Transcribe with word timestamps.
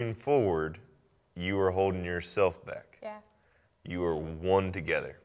moving 0.00 0.14
forward, 0.14 0.78
you 1.34 1.58
are 1.58 1.72
holding 1.72 2.04
yourself 2.04 2.64
back. 2.64 2.98
Yeah. 3.02 3.18
You 3.84 4.04
are 4.04 4.14
one 4.14 4.70
together. 4.70 5.18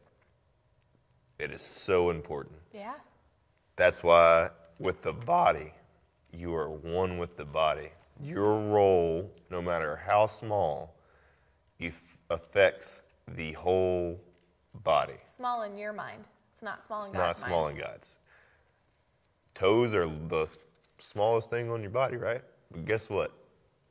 It 1.38 1.51
is 1.51 1.61
so 1.61 2.09
important. 2.09 2.55
Yeah. 2.73 2.96
That's 3.75 4.04
why 4.04 4.49
with 4.79 5.04
the 5.04 5.13
body, 5.13 5.73
you 6.31 6.55
are 6.55 6.70
one 6.71 7.20
with 7.20 7.38
the 7.38 7.46
body. 7.46 7.89
Your 8.20 8.59
role, 8.62 9.29
no 9.51 9.62
matter 9.62 9.96
how 9.96 10.25
small, 10.25 10.96
affects 12.31 13.01
the 13.35 13.51
whole 13.51 14.19
body. 14.83 15.17
Small 15.26 15.63
in 15.63 15.78
your 15.78 15.94
mind. 15.94 16.30
It's 16.55 16.63
not 16.63 16.84
small 16.84 17.02
in 17.02 17.03
It's 17.03 17.12
God's 17.12 17.41
not 17.41 17.48
small 17.48 17.66
mind. 17.66 17.77
in 17.77 17.84
God's. 17.84 18.20
Toes 19.53 19.94
are 19.94 20.08
the 20.08 20.48
smallest 20.98 21.52
thing 21.52 21.70
on 21.70 21.81
your 21.81 21.91
body, 21.91 22.17
right? 22.17 22.41
But 22.71 22.85
guess 22.85 23.08
what? 23.08 23.34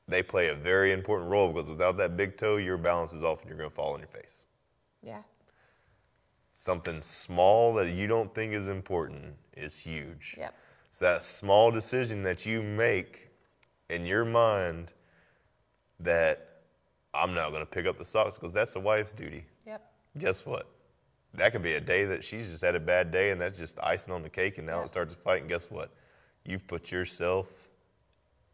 They 0.09 0.23
play 0.23 0.49
a 0.49 0.55
very 0.55 0.93
important 0.93 1.31
role 1.31 1.49
because 1.53 1.69
without 1.71 1.97
that 1.99 2.17
big 2.17 2.37
toe, 2.37 2.57
your 2.57 2.77
balance 2.77 3.13
is 3.13 3.23
off 3.23 3.41
and 3.41 3.49
you're 3.49 3.59
going 3.59 3.71
to 3.71 3.75
fall 3.75 3.95
on 3.95 4.01
your 4.01 4.09
face. 4.09 4.45
Yeah. 5.03 5.23
Something 6.51 7.01
small 7.01 7.73
that 7.75 7.91
you 7.93 8.07
don't 8.07 8.35
think 8.35 8.53
is 8.53 8.69
important 8.69 9.35
is 9.57 9.79
huge. 9.79 10.35
Yep. 10.39 10.55
So 10.91 11.05
that 11.07 11.23
small 11.23 11.71
decision 11.71 12.23
that 12.25 12.45
you 12.45 12.63
make 12.63 13.31
in 13.89 14.05
your 14.05 14.25
mind 14.25 14.93
that 16.01 16.49
I'm 17.15 17.33
not 17.35 17.51
going 17.51 17.63
to 17.63 17.67
pick 17.67 17.87
up 17.87 17.97
the 17.97 18.05
socks 18.05 18.37
because 18.39 18.53
that's 18.53 18.77
a 18.77 18.81
wife's 18.81 19.13
duty. 19.13 19.45
Yep. 19.67 19.83
Guess 20.19 20.45
what? 20.45 20.69
That 21.35 21.53
could 21.53 21.63
be 21.63 21.75
a 21.75 21.81
day 21.81 22.05
that 22.05 22.23
she's 22.23 22.51
just 22.51 22.63
had 22.63 22.75
a 22.75 22.81
bad 22.81 23.11
day 23.11 23.31
and 23.31 23.41
that's 23.41 23.59
just 23.59 23.79
icing 23.83 24.13
on 24.13 24.23
the 24.23 24.29
cake 24.29 24.59
and 24.59 24.67
now 24.67 24.79
Yeah. 24.79 24.85
it 24.85 24.89
starts 24.89 25.15
a 25.15 25.17
fight. 25.17 25.41
And 25.41 25.49
guess 25.49 25.71
what? 25.71 25.91
You've 26.45 26.67
put 26.67 26.91
yourself 26.91 27.62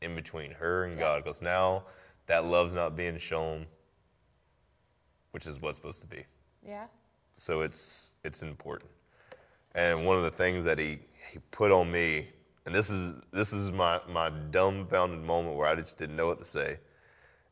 in 0.02 0.14
between 0.14 0.52
her 0.52 0.84
and 0.84 0.94
Yeah. 0.94 1.00
God 1.00 1.24
because 1.24 1.42
now 1.42 1.84
that 2.26 2.44
love's 2.44 2.74
not 2.74 2.96
being 2.96 3.18
shown, 3.18 3.66
which 5.32 5.46
is 5.46 5.60
what's 5.60 5.76
supposed 5.76 6.00
to 6.02 6.06
be. 6.06 6.24
Yeah. 6.62 6.86
So 7.34 7.60
it's 7.60 8.14
it's 8.24 8.42
important. 8.42 8.90
And 9.74 10.04
one 10.06 10.16
of 10.16 10.22
the 10.24 10.30
things 10.30 10.64
that 10.64 10.78
he, 10.78 10.98
he 11.30 11.38
put 11.50 11.70
on 11.70 11.90
me, 11.90 12.28
and 12.66 12.74
this 12.74 12.90
is 12.90 13.20
this 13.32 13.52
is 13.52 13.70
my, 13.70 14.00
my 14.08 14.30
dumbfounded 14.50 15.22
moment 15.22 15.56
where 15.56 15.66
I 15.68 15.74
just 15.74 15.98
didn't 15.98 16.16
know 16.16 16.26
what 16.26 16.38
to 16.38 16.44
say. 16.44 16.78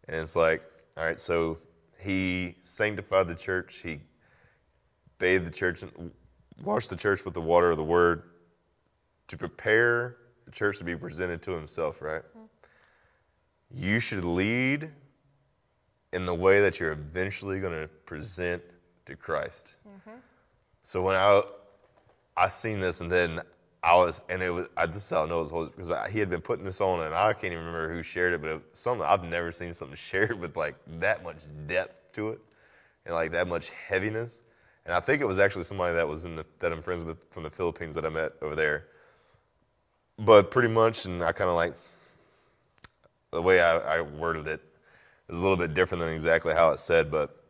And 0.08 0.16
it's 0.16 0.36
like, 0.36 0.62
all 0.96 1.04
right, 1.04 1.20
so 1.20 1.58
he 2.00 2.56
sanctified 2.62 3.28
the 3.28 3.34
church, 3.34 3.78
he 3.78 4.00
bathed 5.18 5.44
the 5.46 5.50
church 5.50 5.82
and 5.82 6.10
washed 6.62 6.90
the 6.90 6.96
church 6.96 7.24
with 7.24 7.34
the 7.34 7.40
water 7.40 7.70
of 7.70 7.76
the 7.76 7.84
word 7.84 8.22
to 9.28 9.36
prepare 9.36 10.16
the 10.44 10.50
church 10.52 10.78
to 10.78 10.84
be 10.84 10.96
presented 10.96 11.42
to 11.42 11.50
himself, 11.52 12.00
right? 12.00 12.22
You 13.74 14.00
should 14.00 14.24
lead 14.24 14.92
in 16.12 16.24
the 16.24 16.34
way 16.34 16.60
that 16.60 16.80
you're 16.80 16.92
eventually 16.92 17.60
going 17.60 17.78
to 17.78 17.88
present 17.88 18.62
to 19.06 19.16
Christ. 19.16 19.78
Mm-hmm. 19.86 20.18
So 20.82 21.02
when 21.02 21.14
I 21.14 21.42
I 22.36 22.48
seen 22.48 22.80
this 22.80 23.00
and 23.00 23.10
then 23.10 23.40
I 23.82 23.94
was 23.94 24.22
and 24.28 24.42
it 24.42 24.50
was 24.50 24.68
I 24.76 24.86
just 24.86 25.10
don't 25.10 25.28
know 25.28 25.40
it 25.40 25.52
was 25.52 25.70
because 25.70 25.90
I, 25.90 26.08
he 26.08 26.18
had 26.18 26.30
been 26.30 26.40
putting 26.40 26.64
this 26.64 26.80
on 26.80 27.00
and 27.04 27.14
I 27.14 27.32
can't 27.32 27.52
even 27.52 27.64
remember 27.64 27.92
who 27.92 28.02
shared 28.02 28.34
it, 28.34 28.40
but 28.40 28.50
it 28.50 28.62
something 28.72 29.06
I've 29.06 29.24
never 29.24 29.52
seen 29.52 29.72
something 29.72 29.96
shared 29.96 30.38
with 30.38 30.56
like 30.56 30.76
that 30.98 31.22
much 31.22 31.44
depth 31.66 32.12
to 32.14 32.30
it 32.30 32.40
and 33.04 33.14
like 33.14 33.32
that 33.32 33.48
much 33.48 33.70
heaviness. 33.70 34.42
And 34.84 34.94
I 34.94 35.00
think 35.00 35.20
it 35.20 35.24
was 35.24 35.38
actually 35.38 35.64
somebody 35.64 35.94
that 35.94 36.06
was 36.06 36.24
in 36.24 36.36
the 36.36 36.46
that 36.60 36.72
I'm 36.72 36.82
friends 36.82 37.04
with 37.04 37.24
from 37.30 37.42
the 37.42 37.50
Philippines 37.50 37.94
that 37.94 38.06
I 38.06 38.08
met 38.08 38.32
over 38.42 38.54
there. 38.54 38.86
But 40.18 40.50
pretty 40.50 40.68
much, 40.68 41.04
and 41.04 41.22
I 41.22 41.32
kind 41.32 41.50
of 41.50 41.56
like 41.56 41.74
the 43.36 43.42
way 43.42 43.60
I, 43.60 43.98
I 43.98 44.00
worded 44.00 44.46
it 44.46 44.60
is 45.28 45.36
a 45.36 45.40
little 45.40 45.56
bit 45.58 45.74
different 45.74 46.00
than 46.00 46.10
exactly 46.12 46.54
how 46.54 46.70
it's 46.70 46.82
said, 46.82 47.10
but 47.10 47.44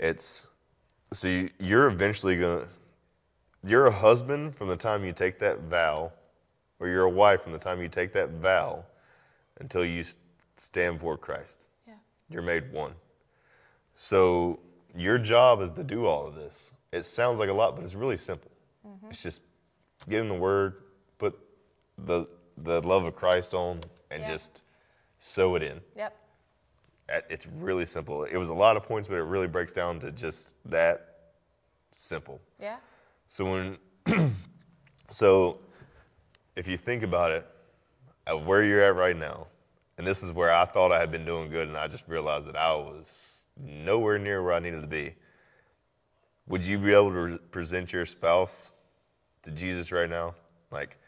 it's 0.00 0.48
so 1.12 1.28
you, 1.28 1.50
you're 1.60 1.86
eventually 1.86 2.36
gonna 2.38 2.66
you're 3.62 3.86
a 3.86 3.90
husband 3.92 4.54
from 4.54 4.68
the 4.68 4.76
time 4.76 5.04
you 5.04 5.12
take 5.12 5.38
that 5.40 5.60
vow, 5.62 6.12
or 6.80 6.88
you're 6.88 7.04
a 7.04 7.10
wife 7.10 7.42
from 7.42 7.52
the 7.52 7.58
time 7.58 7.82
you 7.82 7.88
take 7.88 8.12
that 8.14 8.30
vow 8.30 8.84
until 9.60 9.84
you 9.84 10.02
stand 10.56 11.00
for 11.00 11.18
Christ. 11.18 11.68
Yeah. 11.86 11.94
You're 12.30 12.42
made 12.42 12.72
one. 12.72 12.92
So 13.94 14.58
your 14.96 15.18
job 15.18 15.60
is 15.60 15.70
to 15.72 15.84
do 15.84 16.06
all 16.06 16.26
of 16.26 16.36
this. 16.36 16.74
It 16.92 17.02
sounds 17.02 17.38
like 17.38 17.50
a 17.50 17.52
lot, 17.52 17.76
but 17.76 17.84
it's 17.84 17.94
really 17.94 18.16
simple. 18.16 18.50
Mm-hmm. 18.86 19.08
It's 19.10 19.22
just 19.22 19.42
get 20.08 20.20
in 20.20 20.28
the 20.28 20.34
Word, 20.34 20.82
put 21.18 21.38
the 21.98 22.26
the 22.58 22.80
love 22.80 23.04
of 23.04 23.14
Christ 23.14 23.52
on, 23.52 23.80
and 24.10 24.22
Yeah. 24.22 24.28
just 24.28 24.62
sew 25.18 25.54
it 25.56 25.62
in. 25.62 25.80
Yep. 25.96 26.16
It's 27.30 27.46
really 27.46 27.86
simple. 27.86 28.24
It 28.24 28.36
was 28.36 28.48
a 28.48 28.54
lot 28.54 28.76
of 28.76 28.82
points, 28.82 29.06
but 29.06 29.16
it 29.16 29.22
really 29.22 29.46
breaks 29.46 29.72
down 29.72 30.00
to 30.00 30.10
just 30.10 30.54
that 30.64 31.16
simple. 31.92 32.40
Yeah. 32.60 32.76
So 33.28 33.44
when, 33.44 33.78
so 35.10 35.60
if 36.56 36.66
you 36.66 36.76
think 36.76 37.02
about 37.02 37.30
it, 37.30 37.46
at 38.26 38.44
where 38.44 38.64
you're 38.64 38.82
at 38.82 38.96
right 38.96 39.16
now, 39.16 39.46
and 39.98 40.06
this 40.06 40.22
is 40.22 40.32
where 40.32 40.50
I 40.50 40.64
thought 40.64 40.90
I 40.90 40.98
had 40.98 41.12
been 41.12 41.24
doing 41.24 41.48
good, 41.48 41.68
and 41.68 41.76
I 41.76 41.86
just 41.86 42.08
realized 42.08 42.48
that 42.48 42.56
I 42.56 42.74
was 42.74 43.46
nowhere 43.56 44.18
near 44.18 44.42
where 44.42 44.52
I 44.52 44.58
needed 44.58 44.82
to 44.82 44.88
be. 44.88 45.14
Would 46.48 46.64
you 46.64 46.78
be 46.78 46.92
able 46.92 47.10
to 47.10 47.20
re- 47.20 47.38
present 47.50 47.92
your 47.92 48.04
spouse 48.04 48.76
to 49.42 49.50
Jesus 49.50 49.92
right 49.92 50.10
now? 50.10 50.34
Like, 50.70 50.98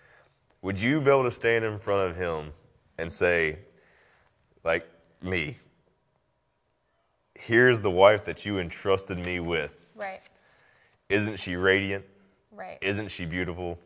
would 0.63 0.81
you 0.81 1.01
be 1.01 1.11
able 1.11 1.25
to 1.25 1.31
stand 1.31 1.65
in 1.65 1.79
front 1.79 2.11
of 2.11 2.17
him 2.17 2.53
and 2.99 3.13
say, 3.13 3.59
like 4.69 4.87
me, 5.23 5.57
here's 7.35 7.81
the 7.81 7.91
wife 7.91 8.27
that 8.27 8.45
you 8.45 8.59
entrusted 8.59 9.19
me 9.19 9.41
with. 9.41 9.87
Right. 9.95 10.21
Isn't 11.09 11.39
she 11.39 11.57
radiant? 11.57 12.05
Right. 12.53 12.77
Isn't 12.83 13.11
she 13.11 13.25
beautiful? 13.25 13.79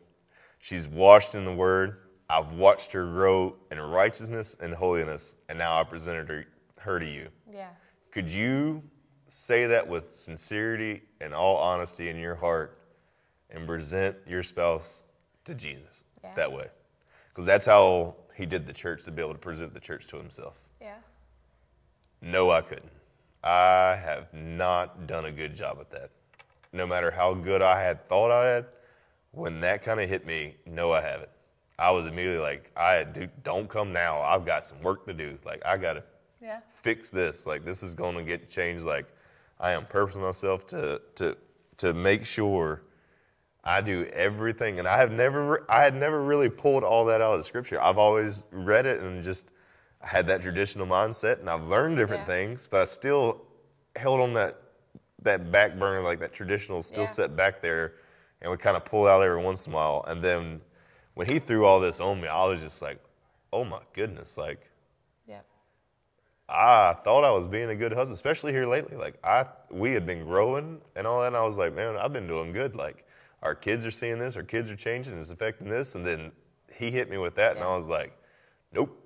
She's 0.59 0.85
washed 0.87 1.35
in 1.35 1.45
the 1.45 1.53
word. 1.53 1.99
I've 2.29 2.51
watched 2.51 2.91
her 2.91 3.05
grow 3.05 3.55
in 3.71 3.79
righteousness 3.79 4.57
and 4.59 4.73
holiness, 4.73 5.35
and 5.47 5.57
now 5.57 5.79
I 5.79 5.83
presented 5.85 6.27
her, 6.27 6.45
her 6.81 6.99
to 6.99 7.05
you. 7.05 7.29
yeah. 7.51 7.69
Could 8.11 8.29
you 8.29 8.83
say 9.27 9.65
that 9.65 9.87
with 9.87 10.11
sincerity 10.11 11.01
and 11.21 11.33
all 11.33 11.55
honesty 11.57 12.09
in 12.09 12.17
your 12.17 12.35
heart 12.35 12.77
and 13.49 13.65
present 13.65 14.15
your 14.27 14.43
spouse 14.43 15.05
to 15.45 15.55
Jesus 15.55 16.03
Yeah. 16.23 16.33
that 16.35 16.51
way? 16.51 16.67
Because 17.29 17.45
that's 17.45 17.65
how 17.65 18.15
he 18.35 18.45
did 18.45 18.65
the 18.67 18.73
church 18.73 19.03
to 19.05 19.11
be 19.11 19.21
able 19.21 19.33
to 19.33 19.39
present 19.39 19.73
the 19.73 19.79
church 19.79 20.05
to 20.07 20.17
himself. 20.17 20.62
No, 22.23 22.51
I 22.51 22.61
couldn't. 22.61 22.89
I 23.43 23.99
have 24.01 24.33
not 24.33 25.07
done 25.07 25.25
a 25.25 25.31
good 25.31 25.53
job 25.55 25.77
at 25.81 25.91
that. 25.91 26.09
No 26.71 26.87
matter 26.87 27.11
how 27.11 27.33
good 27.33 27.61
I 27.61 27.81
had 27.83 28.07
thought 28.07 28.31
I 28.31 28.47
had, 28.47 28.65
when 29.31 29.59
that 29.59 29.83
kind 29.83 29.99
of 29.99 30.07
hit 30.09 30.25
me, 30.25 30.55
no, 30.65 30.93
I 30.93 31.01
haven't. 31.01 31.29
I 31.77 31.91
was 31.91 32.05
immediately 32.05 32.39
like, 32.39 32.71
I 32.77 33.03
do, 33.03 33.27
don't 33.43 33.67
come 33.67 33.91
now. 33.91 34.21
I've 34.21 34.45
got 34.45 34.63
some 34.63 34.81
work 34.81 35.05
to 35.07 35.13
do. 35.13 35.37
Like, 35.45 35.61
I 35.65 35.77
got 35.77 35.93
to 35.93 36.03
Yeah. 36.39 36.61
fix 36.81 37.11
this. 37.11 37.45
Like, 37.45 37.65
this 37.65 37.83
is 37.83 37.93
going 37.93 38.15
to 38.15 38.23
get 38.23 38.49
changed. 38.49 38.85
Like, 38.85 39.05
I 39.59 39.71
am 39.71 39.85
purposing 39.85 40.21
myself 40.21 40.65
to 40.67 41.01
to 41.15 41.35
to 41.77 41.93
make 41.93 42.25
sure 42.25 42.83
I 43.63 43.81
do 43.81 44.05
everything. 44.13 44.79
And 44.79 44.87
I 44.87 44.97
have 44.97 45.11
never, 45.11 45.65
I 45.69 45.83
had 45.83 45.95
never 45.95 46.21
really 46.21 46.49
pulled 46.49 46.83
all 46.83 47.05
that 47.05 47.19
out 47.21 47.33
of 47.33 47.39
the 47.39 47.43
scripture. 47.43 47.81
I've 47.81 47.97
always 47.97 48.45
read 48.51 48.85
it 48.85 49.01
and 49.01 49.23
just 49.23 49.51
had 50.03 50.27
that 50.27 50.41
traditional 50.41 50.85
mindset, 50.85 51.39
and 51.39 51.49
I've 51.49 51.67
learned 51.67 51.97
different 51.97 52.21
Yeah. 52.21 52.27
things, 52.35 52.67
but 52.67 52.81
I 52.81 52.85
still 52.85 53.41
held 53.95 54.19
on 54.21 54.33
that 54.33 54.59
that 55.21 55.53
back 55.53 55.79
burner, 55.79 56.01
like 56.01 56.19
that 56.19 56.33
traditional, 56.33 56.83
still 56.83 57.03
Yeah. 57.03 57.07
set 57.07 57.33
back 57.33 57.61
there, 57.61 57.93
and 58.41 58.51
would 58.51 58.59
kind 58.59 58.75
of 58.75 58.83
pull 58.83 59.07
out 59.07 59.21
every 59.21 59.41
once 59.41 59.65
in 59.67 59.71
a 59.71 59.75
while. 59.77 60.03
And 60.05 60.21
then 60.21 60.59
when 61.13 61.29
he 61.29 61.39
threw 61.39 61.65
all 61.65 61.79
this 61.79 62.01
on 62.01 62.19
me, 62.19 62.27
I 62.27 62.45
was 62.45 62.61
just 62.61 62.81
like, 62.81 62.99
oh 63.53 63.63
my 63.63 63.79
goodness, 63.93 64.37
like. 64.37 64.69
Yep. 65.25 65.45
I 66.49 66.93
thought 67.05 67.23
I 67.23 67.31
was 67.31 67.47
being 67.47 67.69
a 67.69 67.75
good 67.75 67.93
husband, 67.93 68.15
especially 68.15 68.51
here 68.51 68.65
lately. 68.65 68.97
Like 68.97 69.15
I, 69.23 69.45
we 69.71 69.93
had 69.93 70.05
been 70.05 70.25
growing 70.25 70.81
and 70.97 71.07
all 71.07 71.21
that, 71.21 71.27
and 71.27 71.37
I 71.37 71.45
was 71.45 71.57
like, 71.57 71.73
man, 71.73 71.95
I've 71.95 72.11
been 72.11 72.27
doing 72.27 72.51
good. 72.51 72.75
Like 72.75 73.05
our 73.41 73.55
kids 73.55 73.85
are 73.85 73.91
seeing 73.91 74.17
this, 74.19 74.35
our 74.35 74.43
kids 74.43 74.69
are 74.69 74.75
changing, 74.75 75.17
it's 75.17 75.29
affecting 75.29 75.69
this, 75.69 75.95
and 75.95 76.05
then 76.05 76.33
he 76.75 76.91
hit 76.91 77.09
me 77.09 77.17
with 77.17 77.35
that, 77.35 77.55
and 77.55 77.63
I 77.63 77.73
was 77.75 77.87
like, 77.87 78.11
nope, 78.73 78.99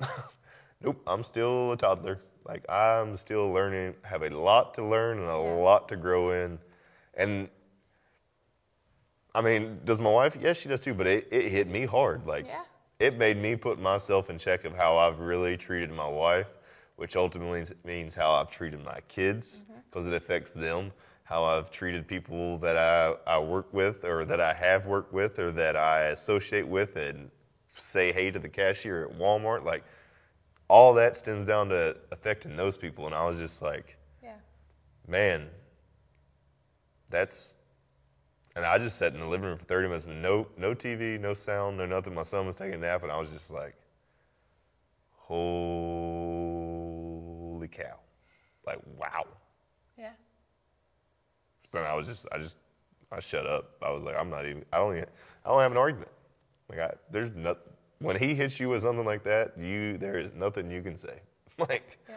nope, 0.80 1.00
I'm 1.06 1.22
still 1.24 1.72
a 1.72 1.76
toddler. 1.76 2.20
Like 2.46 2.64
I'm 2.70 3.16
still 3.16 3.50
learning, 3.52 3.94
have 4.02 4.22
a 4.22 4.30
lot 4.30 4.74
to 4.74 4.84
learn 4.84 5.18
and 5.18 5.26
a 5.26 5.32
Yeah. 5.42 5.52
lot 5.54 5.88
to 5.88 5.96
grow 5.96 6.30
in, 6.32 6.58
and 7.14 7.48
I 9.34 9.42
mean, 9.42 9.80
does 9.84 10.00
my 10.00 10.10
wife? 10.10 10.36
Yes, 10.40 10.56
she 10.58 10.68
does 10.68 10.80
too. 10.80 10.94
But 10.94 11.06
it, 11.06 11.28
it 11.30 11.50
hit 11.50 11.68
me 11.68 11.84
hard. 11.84 12.26
Like 12.26 12.46
Yeah. 12.46 12.64
it 12.98 13.16
made 13.18 13.36
me 13.36 13.54
put 13.56 13.78
myself 13.78 14.30
in 14.30 14.38
check 14.38 14.64
of 14.64 14.74
how 14.74 14.96
I've 14.96 15.20
really 15.20 15.56
treated 15.56 15.90
my 15.92 16.08
wife, 16.08 16.48
which 16.96 17.16
ultimately 17.16 17.64
means 17.84 18.14
how 18.14 18.32
I've 18.32 18.50
treated 18.50 18.82
my 18.84 19.00
kids 19.08 19.64
mm-hmm. 19.64 19.80
because 19.90 20.06
it 20.06 20.14
affects 20.14 20.54
them. 20.54 20.92
How 21.24 21.44
I've 21.44 21.70
treated 21.70 22.08
people 22.08 22.56
that 22.58 22.78
I, 22.78 23.14
I 23.30 23.38
work 23.38 23.70
with 23.74 24.02
or 24.06 24.24
that 24.24 24.40
I 24.40 24.54
have 24.54 24.86
worked 24.86 25.12
with 25.12 25.38
or 25.38 25.52
that 25.52 25.76
I 25.76 26.04
associate 26.06 26.66
with 26.66 26.96
and 26.96 27.30
say 27.76 28.12
hey 28.12 28.30
to 28.30 28.38
the 28.38 28.48
cashier 28.48 29.04
at 29.04 29.18
Walmart. 29.18 29.62
Like 29.62 29.84
all 30.68 30.94
that 30.94 31.16
stems 31.16 31.44
down 31.44 31.68
to 31.70 31.96
affecting 32.12 32.56
those 32.56 32.76
people. 32.76 33.06
And 33.06 33.14
I 33.14 33.24
was 33.24 33.38
just 33.38 33.62
like, 33.62 33.96
Yeah. 34.22 34.36
man, 35.06 35.48
that's. 37.10 37.56
And 38.56 38.64
I 38.66 38.76
just 38.78 38.96
sat 38.98 39.14
in 39.14 39.20
the 39.20 39.26
living 39.26 39.46
room 39.46 39.56
for 39.56 39.64
30 39.64 39.88
minutes 39.88 40.04
with 40.04 40.16
no, 40.16 40.48
no 40.56 40.74
TV, 40.74 41.18
no 41.20 41.32
sound, 41.32 41.76
no 41.78 41.86
nothing. 41.86 42.12
My 42.14 42.24
son 42.24 42.44
was 42.46 42.56
taking 42.56 42.74
a 42.74 42.78
nap, 42.78 43.02
and 43.04 43.12
I 43.12 43.18
was 43.18 43.30
just 43.32 43.52
like, 43.52 43.76
holy 46.68 47.68
cow. 47.68 47.98
Like, 48.66 48.78
wow. 48.98 49.26
Yeah. 49.96 50.10
So 51.64 51.78
then 51.78 51.86
I 51.86 51.94
was 51.94 52.06
just, 52.08 52.26
I 52.32 52.38
just, 52.38 52.56
I 53.12 53.20
shut 53.20 53.46
up. 53.46 53.76
I 53.82 53.90
was 53.90 54.02
like, 54.04 54.16
I'm 54.18 54.28
not 54.30 54.44
even, 54.46 54.64
I 54.72 54.78
don't 54.78 54.96
even, 54.96 55.08
I 55.44 55.50
don't 55.50 55.60
have 55.60 55.70
an 55.72 55.78
argument. 55.78 56.10
Like, 56.68 56.80
I, 56.80 56.94
there's 57.10 57.30
not, 57.34 57.58
when 58.00 58.16
he 58.16 58.34
hits 58.34 58.60
you 58.60 58.68
with 58.68 58.82
something 58.82 59.04
like 59.04 59.22
that, 59.24 59.56
you, 59.58 59.96
there 59.98 60.18
is 60.18 60.32
nothing 60.34 60.70
you 60.70 60.82
can 60.82 60.96
say. 60.96 61.20
like, 61.58 61.98
Yeah. 62.08 62.16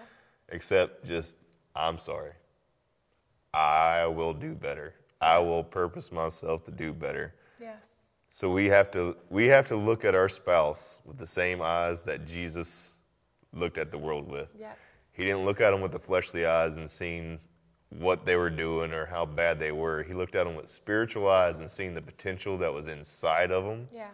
except 0.50 1.06
just, 1.06 1.36
I'm 1.76 1.98
sorry. 1.98 2.32
I 3.54 4.06
will 4.06 4.34
do 4.34 4.54
better. 4.54 4.94
I 5.20 5.40
will 5.40 5.64
purpose 5.64 6.12
myself 6.12 6.64
to 6.66 6.72
do 6.72 6.94
better. 6.94 7.34
Yeah. 7.60 7.74
So 8.30 8.50
we 8.50 8.68
have 8.68 8.90
to 8.92 9.18
we 9.30 9.48
have 9.48 9.68
to 9.68 9.76
look 9.76 10.06
at 10.06 10.16
our 10.16 10.30
spouse 10.30 11.02
with 11.06 11.18
the 11.18 11.28
same 11.28 11.62
eyes 11.62 12.04
that 12.06 12.26
Jesus 12.26 12.96
looked 13.54 13.78
at 13.78 13.92
the 13.92 13.98
world 13.98 14.30
with. 14.32 14.56
Yeah. 14.58 14.74
He 15.12 15.26
didn't 15.26 15.44
look 15.44 15.60
at 15.60 15.72
them 15.72 15.82
with 15.82 15.92
the 15.92 16.00
fleshly 16.00 16.46
eyes 16.46 16.78
and 16.78 16.90
seen 16.90 17.40
what 17.90 18.26
they 18.26 18.38
were 18.38 18.50
doing 18.50 18.94
or 18.94 19.06
how 19.06 19.26
bad 19.26 19.60
they 19.60 19.74
were. 19.74 20.02
He 20.02 20.14
looked 20.14 20.36
at 20.36 20.46
them 20.46 20.56
with 20.56 20.70
spiritual 20.70 21.28
eyes 21.28 21.60
and 21.60 21.70
seen 21.70 21.94
the 21.94 22.02
potential 22.02 22.58
that 22.60 22.74
was 22.74 22.88
inside 22.88 23.52
of 23.52 23.66
them. 23.66 23.86
Yeah. 23.92 24.08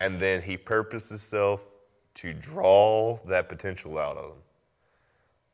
And 0.00 0.18
then 0.18 0.40
he 0.40 0.56
purposed 0.56 1.10
himself 1.10 1.68
to 2.14 2.32
draw 2.32 3.18
that 3.26 3.48
potential 3.48 3.98
out 3.98 4.16
of 4.16 4.30
them. 4.30 4.38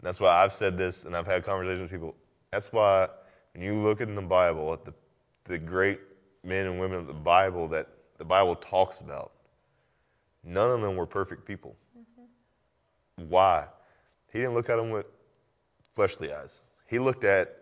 That's 0.03 0.21
why 0.21 0.43
I've 0.43 0.53
said 0.53 0.77
this 0.77 1.05
and 1.05 1.17
I've 1.17 1.27
had 1.27 1.45
conversations 1.45 1.81
with 1.81 1.91
people. 1.91 2.15
That's 2.53 2.73
why 2.73 3.09
when 3.55 3.65
you 3.65 3.77
look 3.77 4.01
in 4.01 4.15
the 4.15 4.23
Bible 4.23 4.73
at 4.73 4.85
the, 4.85 4.95
the 5.45 5.59
great 5.59 6.01
men 6.45 6.67
and 6.67 6.79
women 6.79 6.99
of 6.99 7.07
the 7.07 7.15
Bible 7.15 7.67
that 7.69 7.89
the 8.19 8.25
Bible 8.25 8.55
talks 8.57 9.01
about, 9.01 9.33
none 10.45 10.71
of 10.71 10.81
them 10.81 10.97
were 10.97 11.07
perfect 11.07 11.45
people. 11.45 11.77
Mm-hmm. 11.99 13.29
Why? 13.29 13.67
He 14.33 14.39
didn't 14.39 14.55
look 14.55 14.71
at 14.71 14.77
them 14.77 14.91
with 14.91 15.07
fleshly 15.93 16.33
eyes. 16.33 16.65
He 16.87 16.99
looked 16.99 17.25
at 17.25 17.57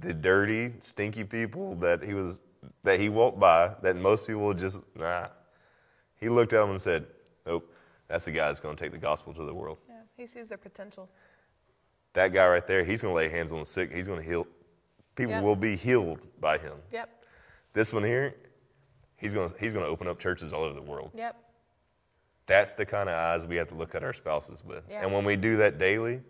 the 0.00 0.14
dirty, 0.14 0.74
stinky 0.78 1.24
people 1.24 1.74
that 1.76 2.02
he 2.02 2.14
was 2.14 2.42
that 2.82 3.00
he 3.00 3.08
walked 3.08 3.38
by 3.38 3.72
that 3.82 3.96
most 3.96 4.26
people 4.26 4.52
just 4.54 4.82
nah. 4.94 5.28
He 6.18 6.28
looked 6.28 6.52
at 6.52 6.60
them 6.60 6.70
and 6.70 6.80
said, 6.80 7.06
Nope, 7.46 7.72
that's 8.08 8.24
the 8.24 8.32
guy 8.32 8.48
that's 8.48 8.60
going 8.60 8.74
to 8.76 8.82
take 8.82 8.92
the 8.92 8.98
gospel 8.98 9.32
to 9.34 9.44
the 9.44 9.54
world. 9.54 9.78
Yeah. 9.88 9.94
He 10.16 10.26
sees 10.26 10.48
their 10.48 10.58
potential. 10.58 11.08
That 12.14 12.32
guy 12.32 12.48
right 12.48 12.66
there, 12.66 12.84
he's 12.84 13.02
going 13.02 13.12
to 13.12 13.16
lay 13.16 13.28
hands 13.28 13.52
on 13.52 13.58
the 13.58 13.64
sick. 13.64 13.92
He's 13.92 14.08
going 14.08 14.20
to 14.20 14.26
heal. 14.26 14.46
People 15.14 15.34
Yep. 15.34 15.44
will 15.44 15.56
be 15.56 15.76
healed 15.76 16.20
by 16.40 16.58
him. 16.58 16.74
Yep. 16.92 17.08
This 17.72 17.92
one 17.92 18.02
here, 18.04 18.34
he's 19.16 19.34
going 19.34 19.50
to, 19.50 19.58
he's 19.58 19.72
going 19.74 19.84
to 19.84 19.90
open 19.90 20.08
up 20.08 20.18
churches 20.18 20.52
all 20.52 20.62
over 20.62 20.74
the 20.74 20.82
world. 20.82 21.10
Yep. 21.14 21.36
That's 22.46 22.72
the 22.74 22.86
kind 22.86 23.08
of 23.08 23.14
eyes 23.16 23.46
we 23.46 23.56
have 23.56 23.68
to 23.68 23.74
look 23.74 23.94
at 23.94 24.02
our 24.02 24.12
spouses 24.12 24.64
with. 24.64 24.84
Yeah. 24.88 25.02
And 25.02 25.12
when 25.12 25.24
we 25.24 25.36
do 25.36 25.56
that 25.58 25.78
daily, 25.78 26.20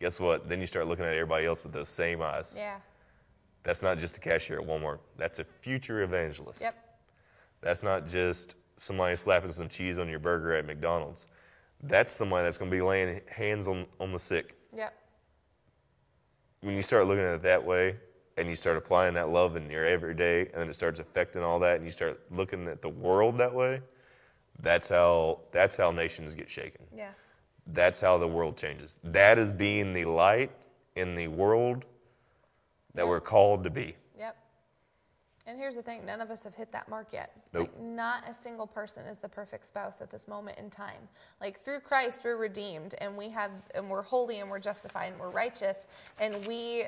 guess 0.00 0.18
what? 0.18 0.48
Then 0.48 0.60
you 0.60 0.66
start 0.66 0.88
looking 0.88 1.04
at 1.04 1.12
everybody 1.12 1.44
else 1.46 1.62
with 1.62 1.72
those 1.72 1.88
same 1.88 2.22
eyes. 2.22 2.54
Yeah. 2.56 2.76
That's 3.62 3.82
not 3.82 3.98
just 3.98 4.16
a 4.16 4.20
cashier 4.20 4.60
at 4.60 4.66
Walmart. 4.66 4.98
That's 5.16 5.38
a 5.38 5.44
future 5.44 6.02
evangelist. 6.02 6.62
Yep. 6.62 6.74
That's 7.60 7.82
not 7.82 8.06
just 8.06 8.56
somebody 8.80 9.14
slapping 9.14 9.52
some 9.52 9.68
cheese 9.68 9.98
on 9.98 10.08
your 10.08 10.18
burger 10.18 10.54
at 10.54 10.66
McDonald's. 10.66 11.28
That's 11.82 12.12
somebody 12.12 12.44
that's 12.44 12.56
going 12.56 12.70
to 12.70 12.76
be 12.76 12.80
laying 12.82 13.20
hands 13.30 13.68
on, 13.68 13.86
on 14.00 14.12
the 14.12 14.18
sick. 14.18 14.56
Yep. 14.74 14.94
When 16.62 16.74
you 16.74 16.82
start 16.82 17.06
looking 17.06 17.24
at 17.24 17.34
it 17.34 17.42
that 17.42 17.64
way 17.64 17.96
and 18.38 18.48
you 18.48 18.54
start 18.54 18.76
applying 18.76 19.14
that 19.14 19.28
love 19.28 19.56
in 19.56 19.70
your 19.70 19.84
everyday 19.84 20.46
and 20.46 20.54
then 20.54 20.68
it 20.68 20.74
starts 20.74 20.98
affecting 20.98 21.42
all 21.42 21.58
that 21.60 21.76
and 21.76 21.84
you 21.84 21.90
start 21.90 22.20
looking 22.30 22.68
at 22.68 22.80
the 22.80 22.88
world 22.88 23.36
that 23.38 23.52
way, 23.54 23.80
that's 24.60 24.88
how 24.88 25.40
that's 25.52 25.76
how 25.76 25.90
nations 25.90 26.34
get 26.34 26.50
shaken. 26.50 26.84
Yeah. 26.94 27.10
That's 27.66 28.00
how 28.00 28.18
the 28.18 28.28
world 28.28 28.56
changes. 28.56 28.98
That 29.04 29.38
is 29.38 29.52
being 29.52 29.92
the 29.92 30.06
light 30.06 30.50
in 30.96 31.14
the 31.14 31.28
world 31.28 31.84
that 32.94 33.02
Yeah. 33.02 33.08
we're 33.08 33.20
called 33.20 33.62
to 33.64 33.70
be. 33.70 33.96
And 35.46 35.58
here's 35.58 35.76
the 35.76 35.82
thing 35.82 36.04
none 36.04 36.20
of 36.20 36.30
us 36.30 36.44
have 36.44 36.54
hit 36.54 36.70
that 36.72 36.88
mark 36.88 37.12
yet. 37.12 37.32
Nope. 37.52 37.62
Like, 37.62 37.80
not 37.80 38.28
a 38.28 38.34
single 38.34 38.66
person 38.66 39.06
is 39.06 39.18
the 39.18 39.28
perfect 39.28 39.64
spouse 39.64 40.00
at 40.00 40.10
this 40.10 40.28
moment 40.28 40.58
in 40.58 40.70
time. 40.70 41.08
Like, 41.40 41.58
through 41.58 41.80
Christ, 41.80 42.22
we're 42.24 42.36
redeemed 42.36 42.94
and 43.00 43.16
we 43.16 43.28
have, 43.30 43.50
and 43.74 43.88
we're 43.88 44.02
holy 44.02 44.40
and 44.40 44.50
we're 44.50 44.60
justified 44.60 45.12
and 45.12 45.20
we're 45.20 45.30
righteous 45.30 45.88
and 46.20 46.34
we 46.46 46.84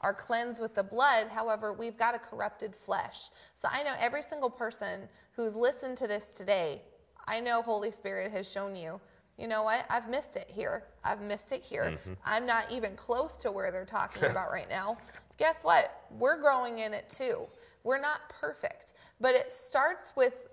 are 0.00 0.12
cleansed 0.12 0.60
with 0.60 0.74
the 0.74 0.82
blood. 0.82 1.28
However, 1.28 1.72
we've 1.72 1.96
got 1.96 2.14
a 2.14 2.18
corrupted 2.18 2.76
flesh. 2.76 3.30
So 3.54 3.68
I 3.72 3.82
know 3.82 3.94
every 3.98 4.22
single 4.22 4.50
person 4.50 5.08
who's 5.34 5.54
listened 5.54 5.96
to 5.98 6.06
this 6.06 6.34
today, 6.34 6.82
I 7.26 7.40
know 7.40 7.62
Holy 7.62 7.90
Spirit 7.90 8.30
has 8.32 8.50
shown 8.50 8.76
you. 8.76 9.00
You 9.38 9.48
know 9.48 9.62
what? 9.62 9.84
I've 9.90 10.08
missed 10.08 10.36
it 10.36 10.48
here. 10.48 10.84
I've 11.02 11.20
missed 11.20 11.52
it 11.52 11.62
here. 11.62 11.84
Mm-hmm. 11.84 12.12
I'm 12.24 12.46
not 12.46 12.70
even 12.70 12.94
close 12.94 13.36
to 13.36 13.50
where 13.50 13.72
they're 13.72 13.84
talking 13.84 14.24
about 14.30 14.52
right 14.52 14.68
now. 14.68 14.98
Guess 15.38 15.58
what? 15.62 16.04
We're 16.10 16.40
growing 16.40 16.78
in 16.80 16.94
it 16.94 17.08
too. 17.08 17.46
We're 17.84 18.00
not 18.00 18.28
perfect, 18.28 18.94
but 19.20 19.34
it 19.34 19.52
starts 19.52 20.12
with 20.16 20.48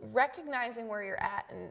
recognizing 0.00 0.88
where 0.88 1.02
you're 1.02 1.20
at 1.20 1.44
and 1.50 1.70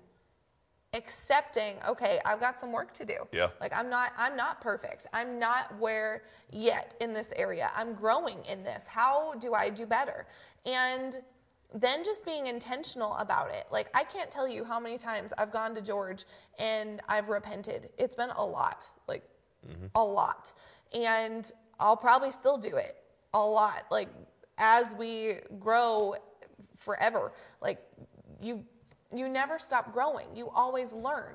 accepting 0.96 1.76
okay 1.88 2.20
i've 2.26 2.40
got 2.40 2.60
some 2.60 2.72
work 2.72 2.92
to 2.94 3.06
do. 3.06 3.18
Yeah. 3.32 3.50
like 3.62 3.72
i'm 3.76 3.90
not 3.90 4.12
i'm 4.18 4.36
not 4.36 4.60
perfect. 4.60 5.06
I'm 5.14 5.38
not 5.38 5.78
where 5.78 6.24
yet 6.52 6.96
in 7.00 7.14
this 7.14 7.32
area. 7.36 7.70
I'm 7.76 7.94
growing 7.94 8.44
in 8.46 8.64
this. 8.64 8.88
How 8.88 9.36
do 9.36 9.54
i 9.54 9.70
do 9.70 9.86
better? 9.86 10.26
And 10.66 11.20
then 11.76 12.04
just 12.04 12.26
being 12.26 12.48
intentional 12.48 13.16
about 13.18 13.52
it. 13.52 13.66
Like 13.72 13.90
i 13.96 14.04
can't 14.04 14.32
tell 14.32 14.48
you 14.48 14.64
how 14.64 14.80
many 14.80 14.98
times 14.98 15.32
i've 15.38 15.52
gone 15.52 15.76
to 15.76 15.82
george 15.82 16.26
and 16.58 17.02
i've 17.08 17.30
repented. 17.30 17.90
It's 18.00 18.16
been 18.16 18.32
a 18.32 18.44
lot. 18.44 18.90
Like 19.08 19.24
mm-hmm. 19.68 19.88
a 19.94 20.04
lot. 20.04 20.54
And 20.92 21.52
i'll 21.80 21.98
probably 21.98 22.32
still 22.32 22.58
do 22.58 22.78
it 22.78 22.96
a 23.36 23.40
lot. 23.40 23.84
Like 23.92 24.10
as 24.60 24.94
we 24.96 25.36
grow 25.60 26.16
forever. 26.76 27.32
Like 27.62 27.82
you 28.42 28.64
you 29.14 29.28
never 29.28 29.58
stop 29.58 29.92
growing. 29.92 30.28
You 30.36 30.50
always 30.54 30.94
learn. 30.94 31.34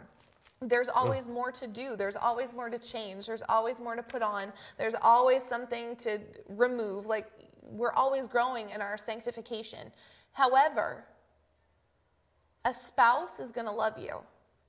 There's 0.60 0.88
always 0.88 1.28
more 1.28 1.50
to 1.50 1.66
do. 1.66 1.96
There's 1.96 2.16
always 2.16 2.54
more 2.54 2.70
to 2.70 2.78
change. 2.78 3.26
There's 3.26 3.42
always 3.48 3.80
more 3.80 3.96
to 3.96 4.02
put 4.02 4.22
on. 4.22 4.52
There's 4.78 4.94
always 5.02 5.42
something 5.42 5.96
to 5.96 6.20
remove. 6.48 7.06
Like 7.06 7.26
we're 7.62 7.92
always 7.92 8.26
growing 8.26 8.70
in 8.70 8.80
our 8.80 8.96
sanctification. 8.96 9.90
However 10.32 11.04
a 12.64 12.72
spouse 12.72 13.40
is 13.40 13.52
going 13.52 13.66
to 13.66 13.72
love 13.72 13.98
you 13.98 14.20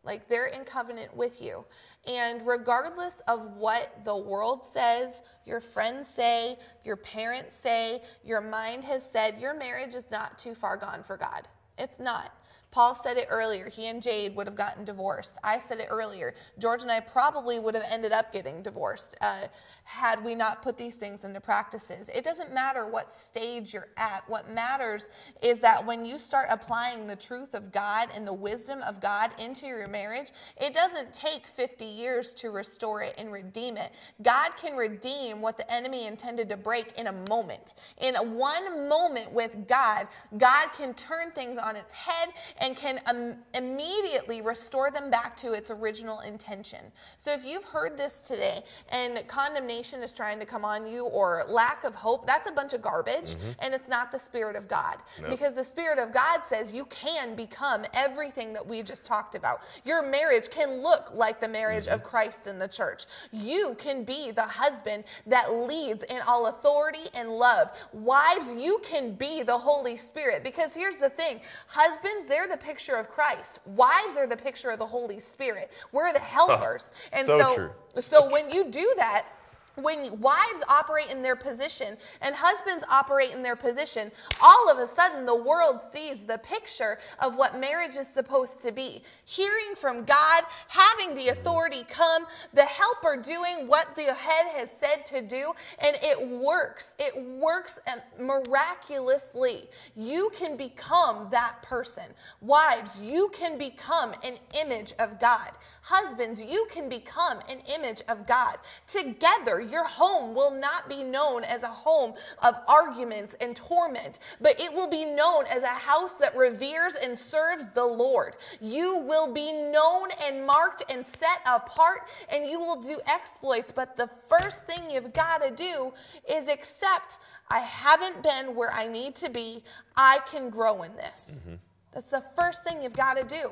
like 0.05 0.27
they're 0.27 0.47
in 0.47 0.63
covenant 0.63 1.15
with 1.15 1.41
you. 1.41 1.65
And 2.07 2.45
regardless 2.45 3.21
of 3.27 3.55
what 3.57 4.03
the 4.05 4.15
world 4.15 4.63
says 4.71 5.23
your 5.45 5.59
friends 5.59 6.07
say 6.07 6.57
your 6.83 6.97
parents 6.97 7.55
say 7.55 8.01
your 8.23 8.41
mind 8.41 8.83
has 8.83 9.09
said 9.09 9.39
your 9.39 9.53
marriage 9.53 9.95
is 9.95 10.09
not 10.11 10.37
too 10.37 10.55
far 10.55 10.77
gone 10.77 11.03
for 11.03 11.17
god. 11.17 11.47
It's 11.77 11.99
not 11.99 12.31
Paul 12.75 12.93
said 12.93 13.15
it 13.15 13.27
earlier. 13.29 13.69
He 13.69 13.87
and 13.87 14.01
Jade 14.01 14.35
would 14.35 14.47
have 14.47 14.57
gotten 14.57 14.83
divorced. 14.83 15.37
I 15.41 15.59
said 15.59 15.79
it 15.79 15.87
earlier. 15.89 16.35
George 16.59 16.81
and 16.81 16.91
I 16.91 16.99
probably 16.99 17.57
would 17.57 17.73
have 17.73 17.85
ended 17.89 18.11
up 18.11 18.33
getting 18.33 18.61
divorced 18.61 19.15
uh, 19.21 19.43
had 19.85 20.21
we 20.25 20.35
not 20.35 20.61
put 20.61 20.77
these 20.77 20.97
things 20.97 21.23
into 21.23 21.39
practices. 21.39 22.09
It 22.09 22.25
doesn't 22.25 22.53
matter 22.53 22.85
what 22.85 23.13
stage 23.13 23.73
you're 23.73 23.87
at. 23.95 24.25
What 24.27 24.51
matters 24.51 25.07
is 25.41 25.61
that 25.61 25.85
when 25.85 26.05
you 26.05 26.17
start 26.19 26.47
applying 26.51 27.07
the 27.07 27.15
truth 27.15 27.53
of 27.53 27.71
God 27.71 28.09
and 28.13 28.27
the 28.27 28.33
wisdom 28.33 28.81
of 28.81 28.99
God 28.99 29.31
into 29.39 29.67
your 29.67 29.87
marriage, 29.87 30.31
it 30.59 30.73
doesn't 30.73 31.13
take 31.13 31.47
50 31.47 31.85
years 31.85 32.33
to 32.33 32.49
restore 32.49 33.01
it 33.01 33.15
and 33.17 33.31
redeem 33.31 33.77
it. 33.77 33.93
God 34.21 34.49
can 34.57 34.75
redeem 34.75 35.39
what 35.39 35.55
the 35.55 35.71
enemy 35.73 36.07
intended 36.07 36.49
to 36.49 36.57
break 36.57 36.91
in 36.97 37.07
a 37.07 37.13
moment. 37.29 37.73
In 38.01 38.15
one 38.15 38.89
moment 38.89 39.31
with 39.31 39.65
God, 39.65 40.09
God 40.37 40.73
can 40.73 40.93
turn 40.93 41.31
things 41.31 41.57
on 41.57 41.77
its 41.77 41.93
head 41.93 42.33
and 42.65 42.75
can 42.75 42.99
um, 43.05 43.35
immediately 43.53 44.41
restore 44.41 44.89
them 44.89 45.11
back 45.11 45.37
to 45.37 45.53
its 45.53 45.69
original 45.69 46.21
intention. 46.21 46.79
So 47.17 47.31
if 47.31 47.45
you've 47.45 47.63
heard 47.63 47.95
this 47.95 48.19
today 48.19 48.63
and 48.89 49.25
condemnation 49.27 50.01
is 50.01 50.11
trying 50.11 50.39
to 50.39 50.45
come 50.45 50.65
on 50.65 50.87
you 50.87 51.05
or 51.05 51.45
lack 51.47 51.83
of 51.83 51.93
hope, 51.93 52.25
that's 52.25 52.49
a 52.49 52.51
bunch 52.51 52.73
of 52.73 52.81
garbage 52.81 53.35
and 53.59 53.75
it's 53.75 53.87
not 53.87 54.11
the 54.11 54.17
Spirit 54.17 54.55
of 54.55 54.67
God. 54.67 54.95
No. 55.21 55.29
Because 55.29 55.53
the 55.53 55.63
Spirit 55.63 55.99
of 55.99 56.11
God 56.11 56.43
says 56.43 56.73
you 56.73 56.85
can 56.85 57.35
become 57.35 57.85
everything 57.93 58.51
that 58.53 58.65
we 58.65 58.81
just 58.81 59.05
talked 59.05 59.35
about. 59.35 59.59
Your 59.83 60.01
marriage 60.01 60.49
can 60.49 60.81
look 60.81 61.13
like 61.13 61.39
the 61.39 61.47
marriage 61.47 61.87
of 61.87 62.03
Christ 62.03 62.47
in 62.47 62.57
the 62.57 62.67
church. 62.67 63.05
You 63.31 63.75
can 63.77 64.03
be 64.03 64.31
the 64.31 64.41
husband 64.41 65.03
that 65.27 65.53
leads 65.53 66.03
in 66.05 66.19
all 66.27 66.47
authority 66.47 67.09
and 67.13 67.29
love. 67.29 67.69
Wives, 67.93 68.51
you 68.53 68.81
can 68.83 69.13
be 69.13 69.43
the 69.43 69.57
Holy 69.57 69.97
Spirit. 69.97 70.43
Because 70.43 70.73
here's 70.73 70.97
the 70.97 71.09
thing 71.09 71.41
husbands, 71.67 72.25
there 72.25 72.44
they're 72.45 72.57
the 72.57 72.63
picture 72.63 72.95
of 72.95 73.09
Christ. 73.09 73.59
Wives 73.65 74.17
are 74.17 74.27
the 74.27 74.37
picture 74.37 74.69
of 74.69 74.79
the 74.79 74.85
Holy 74.85 75.19
Spirit. 75.19 75.71
We're 75.91 76.13
the 76.13 76.19
helpers. 76.19 76.91
and 77.13 77.25
so 77.25 77.39
so, 77.39 77.55
true. 77.55 77.71
so 78.01 78.29
when 78.31 78.49
you 78.49 78.69
do 78.69 78.93
that, 78.97 79.27
when 79.75 80.19
wives 80.19 80.63
operate 80.69 81.11
in 81.11 81.21
their 81.21 81.35
position 81.35 81.97
and 82.21 82.35
husbands 82.35 82.85
operate 82.89 83.31
in 83.33 83.41
their 83.41 83.55
position, 83.55 84.11
all 84.41 84.69
of 84.71 84.79
a 84.79 84.87
sudden 84.87 85.25
the 85.25 85.35
world 85.35 85.81
sees 85.81 86.25
the 86.25 86.37
picture 86.39 86.97
of 87.19 87.35
what 87.35 87.59
marriage 87.59 87.95
is 87.97 88.07
supposed 88.07 88.61
to 88.63 88.71
be. 88.71 89.01
Hearing 89.25 89.75
from 89.75 90.05
God, 90.05 90.43
having 90.67 91.15
the 91.15 91.29
authority 91.29 91.85
come, 91.89 92.25
the 92.53 92.63
helper 92.63 93.21
doing 93.21 93.67
what 93.67 93.95
the 93.95 94.13
head 94.13 94.47
has 94.55 94.71
said 94.71 95.05
to 95.07 95.21
do, 95.21 95.53
and 95.79 95.97
it 96.01 96.29
works. 96.41 96.95
It 96.99 97.15
works 97.21 97.79
miraculously. 98.19 99.63
You 99.95 100.31
can 100.35 100.57
become 100.57 101.27
that 101.31 101.61
person. 101.61 102.03
Wives, 102.41 103.01
you 103.01 103.29
can 103.33 103.57
become 103.57 104.13
an 104.23 104.35
image 104.59 104.93
of 104.99 105.19
God. 105.19 105.51
Husbands, 105.81 106.41
you 106.41 106.67
can 106.71 106.89
become 106.89 107.39
an 107.49 107.59
image 107.75 108.01
of 108.07 108.25
God. 108.25 108.57
Together, 108.87 109.59
your 109.71 109.85
home 109.85 110.33
will 110.35 110.51
not 110.51 110.87
be 110.89 111.03
known 111.03 111.43
as 111.43 111.63
a 111.63 111.67
home 111.67 112.13
of 112.43 112.55
arguments 112.67 113.35
and 113.41 113.55
torment, 113.55 114.19
but 114.41 114.59
it 114.59 114.71
will 114.71 114.89
be 114.89 115.05
known 115.05 115.45
as 115.49 115.63
a 115.63 115.67
house 115.67 116.15
that 116.17 116.35
reveres 116.35 116.95
and 116.95 117.17
serves 117.17 117.69
the 117.69 117.85
Lord. 117.85 118.35
You 118.61 118.99
will 118.99 119.33
be 119.33 119.51
known 119.51 120.09
and 120.23 120.45
marked 120.45 120.83
and 120.89 121.05
set 121.05 121.41
apart, 121.45 122.01
and 122.31 122.47
you 122.47 122.59
will 122.59 122.81
do 122.81 122.99
exploits. 123.07 123.71
But 123.71 123.95
the 123.95 124.09
first 124.29 124.65
thing 124.65 124.89
you've 124.89 125.13
got 125.13 125.41
to 125.41 125.51
do 125.51 125.93
is 126.29 126.47
accept 126.47 127.19
I 127.49 127.59
haven't 127.59 128.23
been 128.23 128.55
where 128.55 128.71
I 128.71 128.87
need 128.87 129.15
to 129.15 129.29
be. 129.29 129.63
I 129.95 130.19
can 130.29 130.49
grow 130.49 130.83
in 130.83 130.95
this. 130.95 131.43
Mm-hmm. 131.45 131.55
That's 131.93 132.09
the 132.09 132.23
first 132.35 132.63
thing 132.63 132.83
you've 132.83 132.93
got 132.93 133.17
to 133.17 133.23
do. 133.23 133.51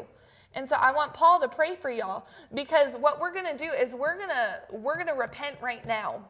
And 0.56 0.68
so 0.68 0.76
I 0.80 0.92
want 0.92 1.14
Paul 1.14 1.40
to 1.42 1.48
pray 1.48 1.76
for 1.76 1.90
y'all 1.90 2.28
because 2.54 2.96
what 2.96 3.20
we're 3.20 3.34
going 3.34 3.46
to 3.46 3.58
do 3.58 3.72
is 3.80 3.94
we're 3.96 4.18
going 4.18 4.30
to 4.30 4.60
we're 4.72 4.96
going 4.96 5.08
to 5.08 5.14
repent 5.14 5.58
right 5.62 5.86
now. 5.86 6.24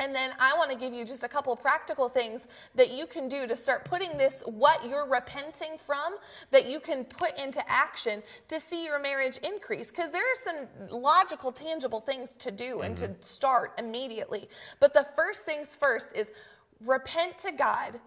And 0.00 0.14
then 0.14 0.32
I 0.40 0.54
want 0.56 0.72
to 0.72 0.76
give 0.76 0.92
you 0.92 1.04
just 1.04 1.22
a 1.22 1.28
couple 1.28 1.54
practical 1.54 2.08
things 2.08 2.48
that 2.74 2.90
you 2.90 3.06
can 3.06 3.28
do 3.28 3.46
to 3.46 3.56
start 3.56 3.84
putting 3.84 4.16
this, 4.18 4.42
what 4.44 4.84
you're 4.84 5.08
repenting 5.08 5.78
from, 5.78 6.16
that 6.50 6.68
you 6.68 6.80
can 6.80 7.04
put 7.04 7.38
into 7.38 7.62
action 7.70 8.22
to 8.48 8.58
see 8.58 8.84
your 8.84 8.98
marriage 8.98 9.38
increase. 9.38 9.90
Because 9.90 10.10
there 10.10 10.24
are 10.24 10.34
some 10.34 10.66
logical, 10.90 11.52
tangible 11.52 12.00
things 12.00 12.34
to 12.36 12.50
do 12.50 12.80
and 12.80 12.96
mm-hmm. 12.96 13.14
to 13.14 13.22
start 13.22 13.72
immediately. 13.78 14.48
But 14.80 14.94
the 14.94 15.06
first 15.14 15.42
things 15.42 15.76
first 15.76 16.16
is 16.16 16.32
repent 16.84 17.38
to 17.38 17.52
God 17.52 18.00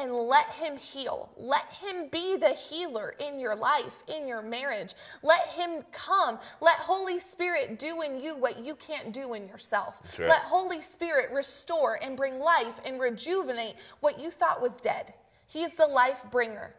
and 0.00 0.12
let 0.12 0.46
him 0.50 0.76
heal. 0.76 1.30
Let 1.36 1.66
him 1.72 2.08
be 2.10 2.36
the 2.36 2.50
healer 2.50 3.14
in 3.18 3.38
your 3.38 3.54
life, 3.54 4.02
in 4.08 4.26
your 4.26 4.42
marriage. 4.42 4.94
Let 5.22 5.48
him 5.48 5.82
come. 5.92 6.38
Let 6.60 6.76
Holy 6.76 7.18
Spirit 7.18 7.78
do 7.78 8.02
in 8.02 8.20
you 8.20 8.36
what 8.36 8.64
you 8.64 8.74
can't 8.74 9.12
do 9.12 9.34
in 9.34 9.46
yourself. 9.46 10.00
Right. 10.18 10.28
Let 10.28 10.42
Holy 10.42 10.80
Spirit 10.80 11.30
restore 11.32 11.98
and 12.02 12.16
bring 12.16 12.38
life 12.38 12.80
and 12.84 12.98
rejuvenate 13.00 13.76
what 14.00 14.18
you 14.18 14.30
thought 14.30 14.62
was 14.62 14.80
dead. 14.80 15.12
He's 15.46 15.72
the 15.74 15.86
life 15.86 16.24
bringer. 16.30 16.74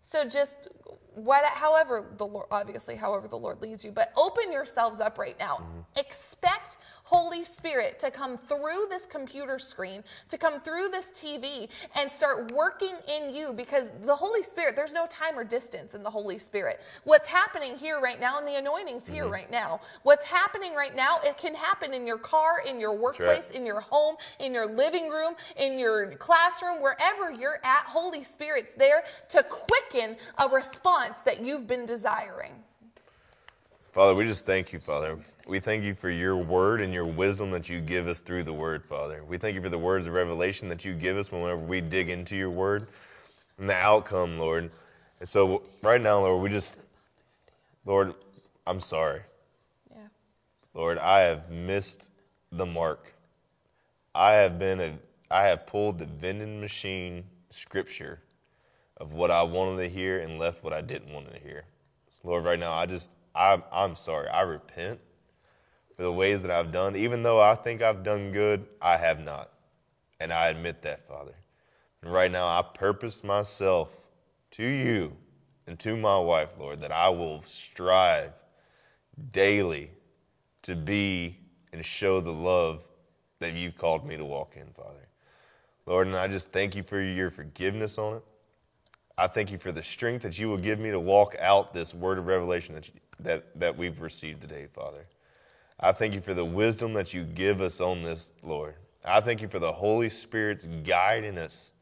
So 0.00 0.24
just 0.24 0.68
what 1.14 1.44
however 1.44 2.06
the 2.16 2.26
Lord 2.26 2.46
obviously 2.50 2.96
however 2.96 3.28
the 3.28 3.38
Lord 3.38 3.62
leads 3.62 3.84
you, 3.84 3.92
but 3.92 4.12
open 4.16 4.52
yourselves 4.52 5.00
up 5.00 5.18
right 5.18 5.38
now. 5.38 5.56
Mm-hmm. 5.56 5.80
Expect 6.00 6.78
Holy 7.04 7.44
Spirit 7.44 7.98
to 8.00 8.10
come 8.10 8.36
through 8.36 8.86
this 8.90 9.06
computer 9.06 9.58
screen, 9.58 10.02
to 10.28 10.36
come 10.36 10.60
through 10.60 10.88
this 10.88 11.06
TV 11.08 11.68
and 11.96 12.10
start 12.10 12.50
working 12.52 12.94
in 13.08 13.34
you 13.34 13.52
because 13.52 13.90
the 14.04 14.14
Holy 14.14 14.42
Spirit, 14.42 14.76
there's 14.76 14.92
no 14.92 15.06
time 15.06 15.38
or 15.38 15.44
distance 15.44 15.94
in 15.94 16.02
the 16.02 16.10
Holy 16.10 16.38
Spirit. 16.38 16.80
What's 17.04 17.28
happening 17.28 17.76
here 17.76 18.00
right 18.00 18.20
now 18.20 18.38
and 18.38 18.46
the 18.46 18.56
anointing's 18.56 19.06
here 19.06 19.24
mm-hmm. 19.24 19.32
right 19.32 19.50
now. 19.50 19.80
What's 20.02 20.24
happening 20.24 20.74
right 20.74 20.94
now, 20.94 21.16
it 21.24 21.38
can 21.38 21.54
happen 21.54 21.94
in 21.94 22.06
your 22.06 22.18
car, 22.18 22.62
in 22.66 22.80
your 22.80 22.96
workplace, 22.96 23.46
right. 23.46 23.56
in 23.56 23.66
your 23.66 23.80
home, 23.80 24.16
in 24.40 24.52
your 24.52 24.66
living 24.66 25.08
room, 25.08 25.34
in 25.56 25.78
your 25.78 26.14
classroom, 26.16 26.82
wherever 26.82 27.30
you're 27.30 27.60
at, 27.62 27.84
Holy 27.86 28.24
Spirit's 28.24 28.72
there 28.74 29.04
to 29.28 29.42
quicken 29.44 30.16
a 30.38 30.48
response 30.48 30.64
response 30.74 31.20
that 31.22 31.44
you've 31.44 31.66
been 31.66 31.86
desiring. 31.86 32.52
Father, 33.92 34.14
we 34.14 34.24
just 34.24 34.46
thank 34.46 34.72
you, 34.72 34.80
Father. 34.80 35.18
We 35.46 35.60
thank 35.60 35.84
you 35.84 35.94
for 35.94 36.08
your 36.08 36.38
word 36.38 36.80
and 36.80 36.92
your 36.94 37.04
wisdom 37.04 37.50
that 37.50 37.68
you 37.68 37.80
give 37.80 38.06
us 38.06 38.20
through 38.20 38.44
the 38.44 38.52
word, 38.52 38.82
Father. 38.82 39.22
We 39.24 39.36
thank 39.36 39.54
you 39.54 39.60
for 39.60 39.68
the 39.68 39.78
words 39.78 40.06
of 40.06 40.14
revelation 40.14 40.68
that 40.68 40.86
you 40.86 40.94
give 40.94 41.18
us 41.18 41.30
whenever 41.30 41.58
we 41.58 41.82
dig 41.82 42.08
into 42.08 42.34
your 42.34 42.48
word 42.48 42.86
and 43.58 43.68
the 43.68 43.74
outcome, 43.74 44.38
Lord. 44.38 44.70
And 45.20 45.28
so, 45.28 45.62
right 45.82 46.00
now, 46.00 46.20
Lord, 46.20 46.42
we 46.42 46.48
just, 46.48 46.76
Lord, 47.84 48.14
I'm 48.66 48.80
sorry. 48.80 49.20
Yeah. 49.90 50.06
Lord, 50.72 50.96
I 50.96 51.20
have 51.20 51.50
missed 51.50 52.10
the 52.50 52.64
mark. 52.64 53.12
I 54.14 54.32
have 54.32 54.58
been 54.58 54.80
a, 54.80 54.94
I 55.30 55.42
have 55.48 55.66
pulled 55.66 55.98
the 55.98 56.06
vending 56.06 56.58
machine 56.58 57.22
scripture 57.50 58.20
of 58.96 59.12
what 59.12 59.30
I 59.30 59.42
wanted 59.42 59.82
to 59.82 59.88
hear 59.90 60.20
and 60.20 60.38
left 60.38 60.64
what 60.64 60.72
I 60.72 60.80
didn't 60.80 61.12
want 61.12 61.30
to 61.34 61.38
hear. 61.38 61.64
So 62.10 62.28
Lord, 62.28 62.44
right 62.44 62.58
now, 62.58 62.72
I 62.72 62.86
just, 62.86 63.10
I'm, 63.34 63.62
I'm 63.70 63.94
sorry. 63.94 64.28
I 64.28 64.40
repent 64.42 65.00
the 65.96 66.10
ways 66.10 66.42
that 66.42 66.50
I've 66.50 66.72
done. 66.72 66.96
Even 66.96 67.22
though 67.22 67.40
I 67.40 67.54
think 67.54 67.82
I've 67.82 68.02
done 68.02 68.30
good, 68.30 68.66
I 68.80 68.96
have 68.96 69.20
not. 69.20 69.50
And 70.20 70.32
I 70.32 70.48
admit 70.48 70.82
that, 70.82 71.06
Father. 71.06 71.34
And 72.02 72.12
right 72.12 72.30
now, 72.30 72.46
I 72.46 72.62
purpose 72.62 73.24
myself 73.24 73.90
to 74.52 74.64
you 74.64 75.16
and 75.66 75.78
to 75.80 75.96
my 75.96 76.18
wife, 76.18 76.50
Lord, 76.58 76.80
that 76.82 76.92
I 76.92 77.08
will 77.08 77.42
strive 77.46 78.32
daily 79.32 79.90
to 80.62 80.74
be 80.74 81.38
and 81.72 81.84
show 81.84 82.20
the 82.20 82.32
love 82.32 82.86
that 83.40 83.54
you've 83.54 83.76
called 83.76 84.06
me 84.06 84.16
to 84.16 84.24
walk 84.24 84.56
in, 84.56 84.66
Father. 84.74 85.08
Lord, 85.86 86.06
and 86.06 86.16
I 86.16 86.28
just 86.28 86.50
thank 86.50 86.74
you 86.74 86.82
for 86.82 87.00
your 87.00 87.30
forgiveness 87.30 87.98
on 87.98 88.16
it. 88.16 88.22
I 89.16 89.26
thank 89.26 89.52
you 89.52 89.58
for 89.58 89.70
the 89.70 89.82
strength 89.82 90.22
that 90.22 90.38
you 90.38 90.48
will 90.48 90.58
give 90.58 90.78
me 90.78 90.90
to 90.90 90.98
walk 90.98 91.36
out 91.38 91.72
this 91.72 91.94
word 91.94 92.18
of 92.18 92.26
revelation 92.26 92.74
that, 92.74 92.88
you, 92.88 92.94
that, 93.20 93.58
that 93.60 93.76
we've 93.76 94.00
received 94.00 94.40
today, 94.40 94.66
Father. 94.72 95.06
I 95.80 95.92
thank 95.92 96.14
you 96.14 96.20
for 96.20 96.34
the 96.34 96.44
wisdom 96.44 96.92
that 96.94 97.12
you 97.12 97.24
give 97.24 97.60
us 97.60 97.80
on 97.80 98.02
this, 98.02 98.32
Lord. 98.42 98.76
I 99.04 99.20
thank 99.20 99.42
you 99.42 99.48
for 99.48 99.58
the 99.58 99.72
Holy 99.72 100.08
Spirit's 100.08 100.66
guiding 100.84 101.36
us 101.36 101.72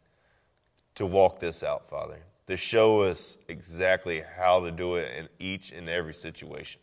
to 0.96 1.06
walk 1.06 1.38
this 1.38 1.62
out, 1.62 1.88
Father, 1.88 2.18
to 2.46 2.56
show 2.56 3.02
us 3.02 3.38
exactly 3.48 4.22
how 4.36 4.60
to 4.60 4.70
do 4.70 4.96
it 4.96 5.16
in 5.16 5.28
each 5.38 5.72
and 5.72 5.88
every 5.88 6.14
situation. 6.14 6.80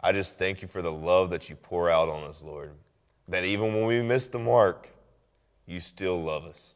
I 0.00 0.12
just 0.12 0.38
thank 0.38 0.62
you 0.62 0.68
for 0.68 0.82
the 0.82 0.92
love 0.92 1.30
that 1.30 1.48
you 1.48 1.56
pour 1.56 1.90
out 1.90 2.08
on 2.08 2.24
us, 2.24 2.42
Lord. 2.42 2.72
That 3.28 3.44
even 3.44 3.74
when 3.74 3.86
we 3.86 4.02
miss 4.02 4.28
the 4.28 4.38
mark, 4.38 4.88
you 5.66 5.80
still 5.80 6.22
love 6.22 6.44
us 6.44 6.74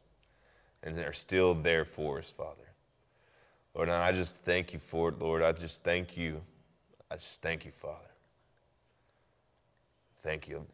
and 0.83 0.97
are 0.99 1.13
still 1.13 1.53
there 1.53 1.85
for 1.85 2.19
us, 2.19 2.31
Father. 2.31 2.63
Lord, 3.75 3.87
and 3.87 3.97
I 3.97 4.11
just 4.11 4.35
thank 4.37 4.73
you 4.73 4.79
for 4.79 5.09
it, 5.09 5.19
Lord. 5.19 5.41
I 5.43 5.51
just 5.51 5.83
thank 5.83 6.17
you. 6.17 6.41
I 7.11 7.15
just 7.15 7.41
thank 7.41 7.65
you, 7.65 7.71
Father. 7.71 8.08
Thank 10.21 10.47
you. 10.47 10.65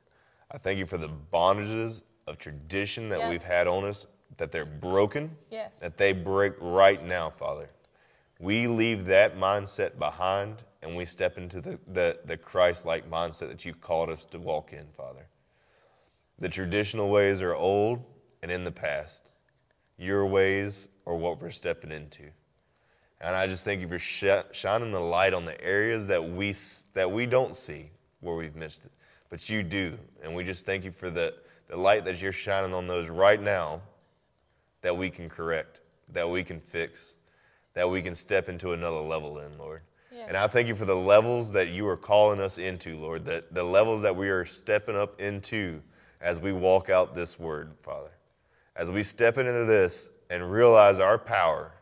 I 0.51 0.57
thank 0.57 0.79
you 0.79 0.85
for 0.85 0.97
the 0.97 1.09
bondages 1.33 2.03
of 2.27 2.37
tradition 2.37 3.09
that 3.09 3.29
we've 3.29 3.43
had 3.43 3.67
on 3.67 3.85
us, 3.85 4.07
that 4.37 4.51
they're 4.51 4.65
broken, 4.65 5.35
yes. 5.51 5.79
that 5.79 5.97
they 5.97 6.11
break 6.11 6.53
right 6.59 7.03
now, 7.03 7.29
Father. 7.29 7.69
We 8.39 8.67
leave 8.67 9.05
that 9.05 9.37
mindset 9.37 9.97
behind 9.97 10.63
and 10.81 10.95
we 10.95 11.05
step 11.05 11.37
into 11.37 11.61
the, 11.61 11.79
the, 11.87 12.19
the 12.25 12.37
Christ 12.37 12.85
like 12.85 13.09
mindset 13.09 13.47
that 13.47 13.65
you've 13.65 13.81
called 13.81 14.09
us 14.09 14.25
to 14.25 14.39
walk 14.39 14.73
in, 14.73 14.85
Father. 14.95 15.25
The 16.39 16.49
traditional 16.49 17.09
ways 17.09 17.41
are 17.41 17.55
old 17.55 18.03
and 18.43 18.51
in 18.51 18.63
the 18.63 18.71
past. 18.71 19.31
Your 19.97 20.25
ways 20.25 20.89
are 21.07 21.15
what 21.15 21.41
we're 21.41 21.49
stepping 21.49 21.91
into. 21.91 22.23
And 23.21 23.35
I 23.35 23.47
just 23.47 23.63
thank 23.63 23.81
you 23.81 23.87
for 23.87 23.97
sh- 23.97 24.25
shining 24.51 24.91
the 24.91 24.99
light 24.99 25.33
on 25.33 25.45
the 25.45 25.59
areas 25.63 26.07
that 26.07 26.23
we, 26.23 26.53
that 26.93 27.09
we 27.09 27.25
don't 27.25 27.55
see 27.55 27.89
where 28.19 28.35
we've 28.35 28.55
missed 28.55 28.85
it. 28.85 28.91
But 29.29 29.49
you 29.49 29.63
do. 29.63 29.97
And 30.23 30.33
we 30.33 30.43
just 30.43 30.65
thank 30.65 30.83
you 30.83 30.91
for 30.91 31.09
the, 31.09 31.33
the 31.67 31.77
light 31.77 32.05
that 32.05 32.21
you're 32.21 32.31
shining 32.31 32.73
on 32.73 32.87
those 32.87 33.09
right 33.09 33.41
now 33.41 33.81
that 34.81 34.95
we 34.95 35.09
can 35.09 35.29
correct, 35.29 35.81
that 36.09 36.29
we 36.29 36.43
can 36.43 36.59
fix, 36.59 37.17
that 37.73 37.89
we 37.89 38.01
can 38.01 38.15
step 38.15 38.49
into 38.49 38.73
another 38.73 38.99
level 38.99 39.39
in, 39.39 39.57
Lord. 39.57 39.81
Yes. 40.11 40.25
And 40.27 40.37
I 40.37 40.47
thank 40.47 40.67
you 40.67 40.75
for 40.75 40.85
the 40.85 40.95
levels 40.95 41.51
that 41.51 41.69
you 41.69 41.87
are 41.87 41.97
calling 41.97 42.39
us 42.39 42.57
into, 42.57 42.97
Lord, 42.97 43.25
that 43.25 43.53
the 43.53 43.63
levels 43.63 44.01
that 44.03 44.15
we 44.15 44.29
are 44.29 44.45
stepping 44.45 44.95
up 44.95 45.19
into 45.19 45.81
as 46.21 46.39
we 46.39 46.53
walk 46.53 46.89
out 46.89 47.13
this 47.13 47.39
word, 47.39 47.73
Father. 47.81 48.11
As 48.75 48.91
we 48.91 49.03
step 49.03 49.37
into 49.37 49.65
this 49.65 50.11
and 50.29 50.51
realize 50.51 50.99
our 50.99 51.17
power 51.17 51.73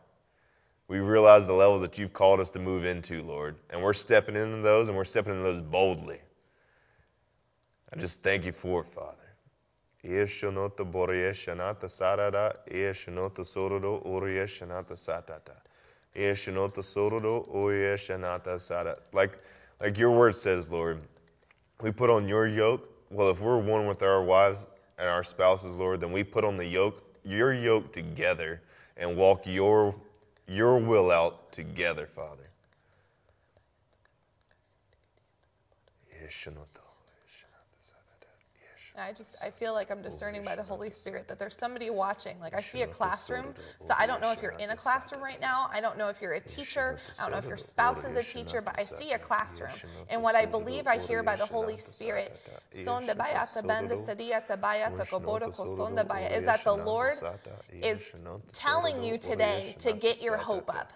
we 0.86 0.98
realize 0.98 1.46
the 1.46 1.52
levels 1.52 1.80
that 1.80 1.98
you've 1.98 2.12
called 2.12 2.40
us 2.40 2.50
to 2.50 2.58
move 2.58 2.84
into, 2.84 3.22
Lord. 3.22 3.56
And 3.70 3.82
we're 3.82 3.94
stepping 3.94 4.36
into 4.36 4.58
those 4.58 4.88
and 4.88 4.96
we're 4.96 5.04
stepping 5.04 5.32
into 5.32 5.44
those 5.44 5.60
boldly. 5.60 6.20
I 7.94 7.98
just 8.00 8.22
thank 8.22 8.44
you 8.44 8.50
for 8.50 8.80
it, 8.80 8.88
Father. 8.88 9.16
Yeshanota 10.04 10.84
sorodo 16.82 17.48
oyeshanata 17.54 18.58
sada. 18.58 18.96
Like, 19.12 19.38
like 19.80 19.96
your 19.96 20.10
word 20.10 20.34
says, 20.34 20.72
Lord, 20.72 21.00
we 21.80 21.92
put 21.92 22.10
on 22.10 22.26
your 22.26 22.48
yoke. 22.48 22.88
Well, 23.10 23.30
if 23.30 23.40
we're 23.40 23.58
one 23.58 23.86
with 23.86 24.02
our 24.02 24.22
wives 24.22 24.66
and 24.98 25.08
our 25.08 25.22
spouses, 25.22 25.78
Lord, 25.78 26.00
then 26.00 26.10
we 26.10 26.24
put 26.24 26.42
on 26.42 26.56
the 26.56 26.66
yoke, 26.66 27.04
your 27.24 27.54
yoke 27.54 27.92
together 27.92 28.60
and 28.96 29.16
walk 29.16 29.46
your, 29.46 29.94
your 30.48 30.78
will 30.78 31.12
out 31.12 31.52
together, 31.52 32.06
Father. 32.06 32.50
Yeshanota. 36.20 36.80
I 38.96 39.12
just 39.12 39.36
I 39.42 39.50
feel 39.50 39.74
like 39.74 39.90
I'm 39.90 40.02
discerning 40.02 40.44
by 40.44 40.54
the 40.54 40.62
Holy 40.62 40.90
Spirit 40.90 41.26
that 41.28 41.38
there's 41.38 41.56
somebody 41.56 41.90
watching. 41.90 42.38
Like 42.38 42.54
I 42.54 42.60
see 42.60 42.82
a 42.82 42.86
classroom. 42.86 43.54
So 43.80 43.92
I 43.98 44.06
don't 44.06 44.20
know 44.20 44.30
if 44.30 44.40
you're 44.40 44.52
in 44.52 44.70
a 44.70 44.76
classroom 44.76 45.22
right 45.22 45.40
now. 45.40 45.66
I 45.72 45.80
don't 45.80 45.98
know 45.98 46.08
if 46.08 46.22
you're 46.22 46.34
a 46.34 46.40
teacher. 46.40 46.98
I 47.18 47.22
don't 47.22 47.32
know 47.32 47.38
if 47.38 47.48
your 47.48 47.56
spouse 47.56 48.04
is 48.04 48.16
a 48.16 48.22
teacher, 48.22 48.60
but 48.60 48.78
I 48.78 48.84
see 48.84 49.12
a 49.12 49.18
classroom. 49.18 49.70
And 50.10 50.22
what 50.22 50.36
I 50.36 50.46
believe 50.46 50.86
I 50.86 50.98
hear 50.98 51.24
by 51.24 51.34
the 51.36 51.46
Holy 51.46 51.76
Spirit 51.76 52.38
is 52.72 52.86
that 56.44 56.64
the 56.64 56.74
Lord 56.76 57.14
is 57.82 58.12
telling 58.52 59.02
you 59.02 59.18
today 59.18 59.74
to 59.78 59.92
get 59.92 60.22
your 60.22 60.36
hope 60.36 60.70
up. 60.74 60.92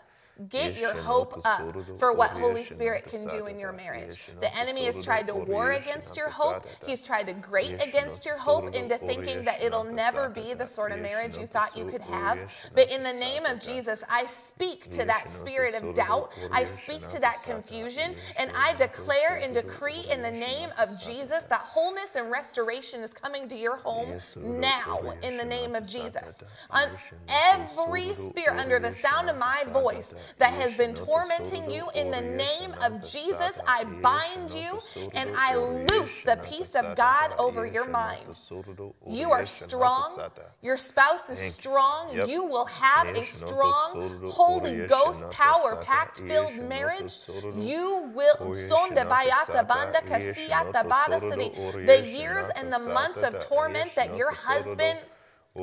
Get 0.48 0.78
your 0.78 0.94
hope 0.94 1.44
up 1.44 1.74
for 1.98 2.14
what 2.14 2.30
Holy 2.30 2.64
Spirit 2.64 3.04
can 3.04 3.26
do 3.26 3.46
in 3.46 3.58
your 3.58 3.72
marriage. 3.72 4.30
The 4.40 4.54
enemy 4.56 4.84
has 4.84 5.04
tried 5.04 5.26
to 5.26 5.34
war 5.34 5.72
against 5.72 6.16
your 6.16 6.28
hope. 6.28 6.64
He's 6.86 7.04
tried 7.04 7.26
to 7.26 7.32
grate 7.32 7.82
against 7.84 8.24
your 8.24 8.38
hope 8.38 8.74
into 8.74 8.96
thinking 8.98 9.42
that 9.44 9.62
it'll 9.62 9.84
never 9.84 10.28
be 10.28 10.54
the 10.54 10.66
sort 10.66 10.92
of 10.92 11.00
marriage 11.00 11.36
you 11.36 11.46
thought 11.46 11.76
you 11.76 11.86
could 11.86 12.02
have. 12.02 12.52
But 12.74 12.90
in 12.92 13.02
the 13.02 13.12
name 13.14 13.46
of 13.46 13.58
Jesus, 13.58 14.04
I 14.08 14.26
speak 14.26 14.90
to 14.90 15.04
that 15.06 15.28
spirit 15.28 15.74
of 15.74 15.94
doubt. 15.94 16.30
I 16.52 16.64
speak 16.64 17.08
to 17.08 17.20
that 17.20 17.42
confusion. 17.42 18.14
And 18.38 18.52
I 18.56 18.74
declare 18.74 19.38
and 19.42 19.52
decree 19.52 20.04
in 20.10 20.22
the 20.22 20.30
name 20.30 20.70
of 20.78 20.88
Jesus 21.00 21.44
that 21.46 21.60
wholeness 21.60 22.14
and 22.14 22.30
restoration 22.30 23.02
is 23.02 23.12
coming 23.12 23.48
to 23.48 23.56
your 23.56 23.78
home 23.78 24.20
now 24.36 25.00
in 25.22 25.36
the 25.36 25.44
name 25.44 25.74
of 25.74 25.88
Jesus. 25.88 26.44
On 26.70 26.88
every 27.28 28.14
spirit 28.14 28.56
under 28.56 28.78
the 28.78 28.92
sound 28.92 29.28
of 29.28 29.36
my 29.36 29.64
voice, 29.72 30.14
that 30.38 30.52
has 30.52 30.76
been 30.76 30.94
tormenting 30.94 31.70
you. 31.70 31.88
In 31.94 32.10
the 32.10 32.20
name 32.20 32.74
of 32.82 33.02
Jesus, 33.02 33.58
I 33.66 33.84
bind 33.84 34.52
you 34.52 34.80
and 35.14 35.30
I 35.34 35.56
loose 35.56 36.22
the 36.22 36.36
peace 36.36 36.74
of 36.74 36.96
God 36.96 37.32
over 37.38 37.66
your 37.66 37.88
mind. 37.88 38.38
You 39.08 39.30
are 39.32 39.46
strong. 39.46 40.18
Your 40.62 40.76
spouse 40.76 41.30
is 41.30 41.38
strong. 41.54 42.28
You 42.28 42.44
will 42.44 42.66
have 42.66 43.16
a 43.16 43.24
strong 43.26 44.20
Holy 44.26 44.86
Ghost 44.86 45.28
power 45.30 45.76
packed 45.76 46.18
filled 46.20 46.56
marriage. 46.68 47.18
You 47.56 48.10
will. 48.14 48.36
The 51.86 52.02
years 52.06 52.46
and 52.56 52.72
the 52.72 52.78
months 52.80 53.22
of 53.22 53.38
torment 53.40 53.94
that 53.94 54.16
your 54.16 54.32
husband 54.32 54.98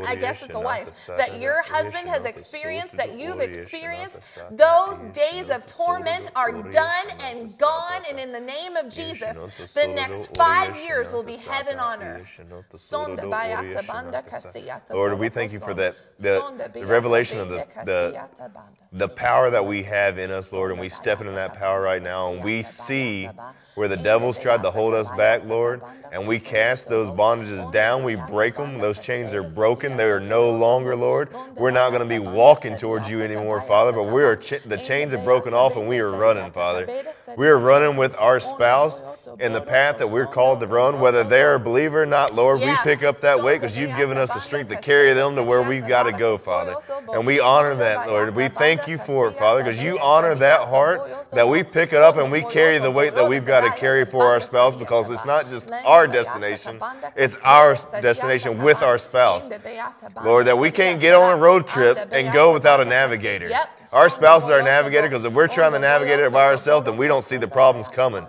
I 0.04 0.16
guess 0.16 0.44
it's 0.44 0.56
a 0.56 0.60
wife, 0.60 1.08
that 1.18 1.40
your 1.40 1.62
husband 1.64 2.10
has 2.10 2.26
experienced, 2.26 2.98
that 2.98 3.18
you've 3.18 3.40
experienced, 3.40 4.40
those 4.52 4.98
days 5.14 5.50
of 5.50 5.66
torment 5.66 6.30
are 6.36 6.52
done 6.52 7.08
and 7.24 7.58
gone. 7.58 8.04
And 8.10 8.20
in 8.20 8.32
the 8.32 8.40
name 8.40 8.76
of 8.76 8.90
Jesus, 8.90 9.38
the 9.74 9.88
next 9.88 10.36
five 10.36 10.76
years 10.76 11.14
will 11.14 11.24
be 11.24 11.38
heaven 11.38 11.80
on 11.80 12.02
earth. 12.02 12.42
Lord, 14.92 15.20
we 15.20 15.30
thank 15.30 15.52
you 15.54 15.60
for 15.60 15.74
that, 15.76 15.96
the, 16.18 16.70
the 16.74 16.86
revelation 16.86 17.40
of 17.40 17.50
the, 17.50 17.66
the, 17.86 18.30
the 18.92 19.10
power 19.10 19.50
that 19.50 19.66
we 19.66 19.84
have 19.84 20.18
in 20.18 20.32
us, 20.32 20.52
Lord, 20.52 20.72
and 20.72 20.80
we 20.80 20.90
step 20.90 21.20
into 21.22 21.34
that 21.34 21.54
power 21.56 21.82
right 21.82 22.02
now, 22.02 22.34
and 22.34 22.44
we 22.44 22.64
see 22.64 23.30
where 23.76 23.88
the 23.88 23.98
devils 23.98 24.38
tried 24.38 24.64
to 24.64 24.72
hold 24.72 24.94
us 24.94 25.10
back, 25.12 25.46
Lord, 25.46 25.82
and 26.12 26.28
we 26.28 26.40
cast 26.40 26.90
those 26.90 27.10
bondages 27.10 27.70
down, 27.72 28.04
we 28.04 28.16
break 28.16 28.56
them, 28.56 28.80
those 28.80 29.00
chains 29.00 29.34
are 29.34 29.44
broken, 29.44 29.85
they 29.96 30.10
are 30.10 30.20
no 30.20 30.50
longer, 30.52 30.96
Lord. 30.96 31.30
We're 31.56 31.72
not 31.72 31.90
going 31.90 32.02
to 32.02 32.08
be 32.08 32.20
walking 32.20 32.76
towards 32.76 33.10
you 33.10 33.22
anymore, 33.22 33.62
Father, 33.62 33.92
but 33.92 34.04
we 34.04 34.24
are 34.24 34.36
ch- 34.36 34.62
the 34.66 34.78
chains 34.78 35.14
have 35.14 35.24
broken 35.24 35.54
off 35.54 35.76
and 35.76 35.88
we 35.88 36.00
are 36.00 36.12
running, 36.12 36.52
Father. 36.52 36.86
We 37.38 37.48
are 37.48 37.58
running 37.60 37.96
with 37.98 38.18
our 38.18 38.40
spouse 38.40 39.04
in 39.40 39.54
the 39.54 39.62
path 39.62 39.98
that 40.00 40.10
we're 40.10 40.28
called 40.28 40.60
to 40.62 40.68
run, 40.68 41.00
whether 41.00 41.24
they're 41.24 41.56
a 41.56 41.60
believer 41.60 42.04
or 42.04 42.06
not, 42.06 42.34
Lord. 42.34 42.60
We 42.60 42.74
pick 42.84 43.04
up 43.04 43.22
that 43.22 43.42
weight 43.44 43.62
because 43.62 43.78
you've 43.78 43.96
given 43.98 44.18
us 44.18 44.34
the 44.34 44.40
strength 44.40 44.70
to 44.70 44.78
carry 44.78 45.14
them 45.14 45.36
to 45.36 45.44
where 45.44 45.62
we've 45.62 45.88
got 45.88 46.04
to 46.04 46.12
go, 46.12 46.38
Father. 46.38 46.76
And 47.14 47.26
we 47.26 47.40
honor 47.40 47.76
that, 47.76 48.08
Lord. 48.08 48.36
We 48.36 48.48
thank 48.48 48.88
you 48.88 48.98
for 48.98 49.28
it, 49.30 49.36
Father, 49.38 49.62
because 49.64 49.82
you 49.82 50.00
honor 50.00 50.36
that 50.36 50.62
heart 50.68 51.02
that 51.32 51.48
we 51.48 51.64
pick 51.64 51.94
it 51.94 52.02
up 52.02 52.18
and 52.18 52.32
we 52.32 52.42
carry 52.44 52.78
the 52.80 52.92
weight 52.92 53.16
that 53.16 53.28
we've 53.28 53.46
got 53.46 53.62
to 53.62 53.78
carry 53.80 54.06
for 54.06 54.26
our 54.26 54.40
spouse 54.40 54.76
because 54.76 55.10
it's 55.10 55.26
not 55.26 55.48
just 55.48 55.70
our 55.86 56.08
destination, 56.08 56.80
it's 57.16 57.36
our 57.42 57.76
destination 58.02 58.58
with 58.64 58.82
our 58.82 58.98
spouse. 58.98 59.48
Lord, 60.24 60.46
that 60.48 60.58
we 60.58 60.72
can't 60.72 61.02
get 61.02 61.16
on 61.16 61.32
a 61.32 61.36
road 61.36 61.68
trip 61.68 61.98
and 62.12 62.32
go 62.34 62.54
without 62.54 62.80
a 62.80 62.86
navigator. 62.86 63.50
Our 63.92 64.10
spouse 64.10 64.46
is 64.46 64.50
our 64.50 64.62
navigator 64.62 65.10
because 65.10 65.26
if 65.26 65.34
we're 65.34 65.48
trying 65.48 65.74
to 65.74 65.80
navigate 65.80 66.20
it 66.20 66.32
by 66.32 66.46
ourselves, 66.46 66.86
then 66.86 66.98
we 66.98 67.08
don't 67.08 67.24
see 67.24 67.38
the 67.38 67.48
problems 67.48 67.88
coming. 67.88 68.26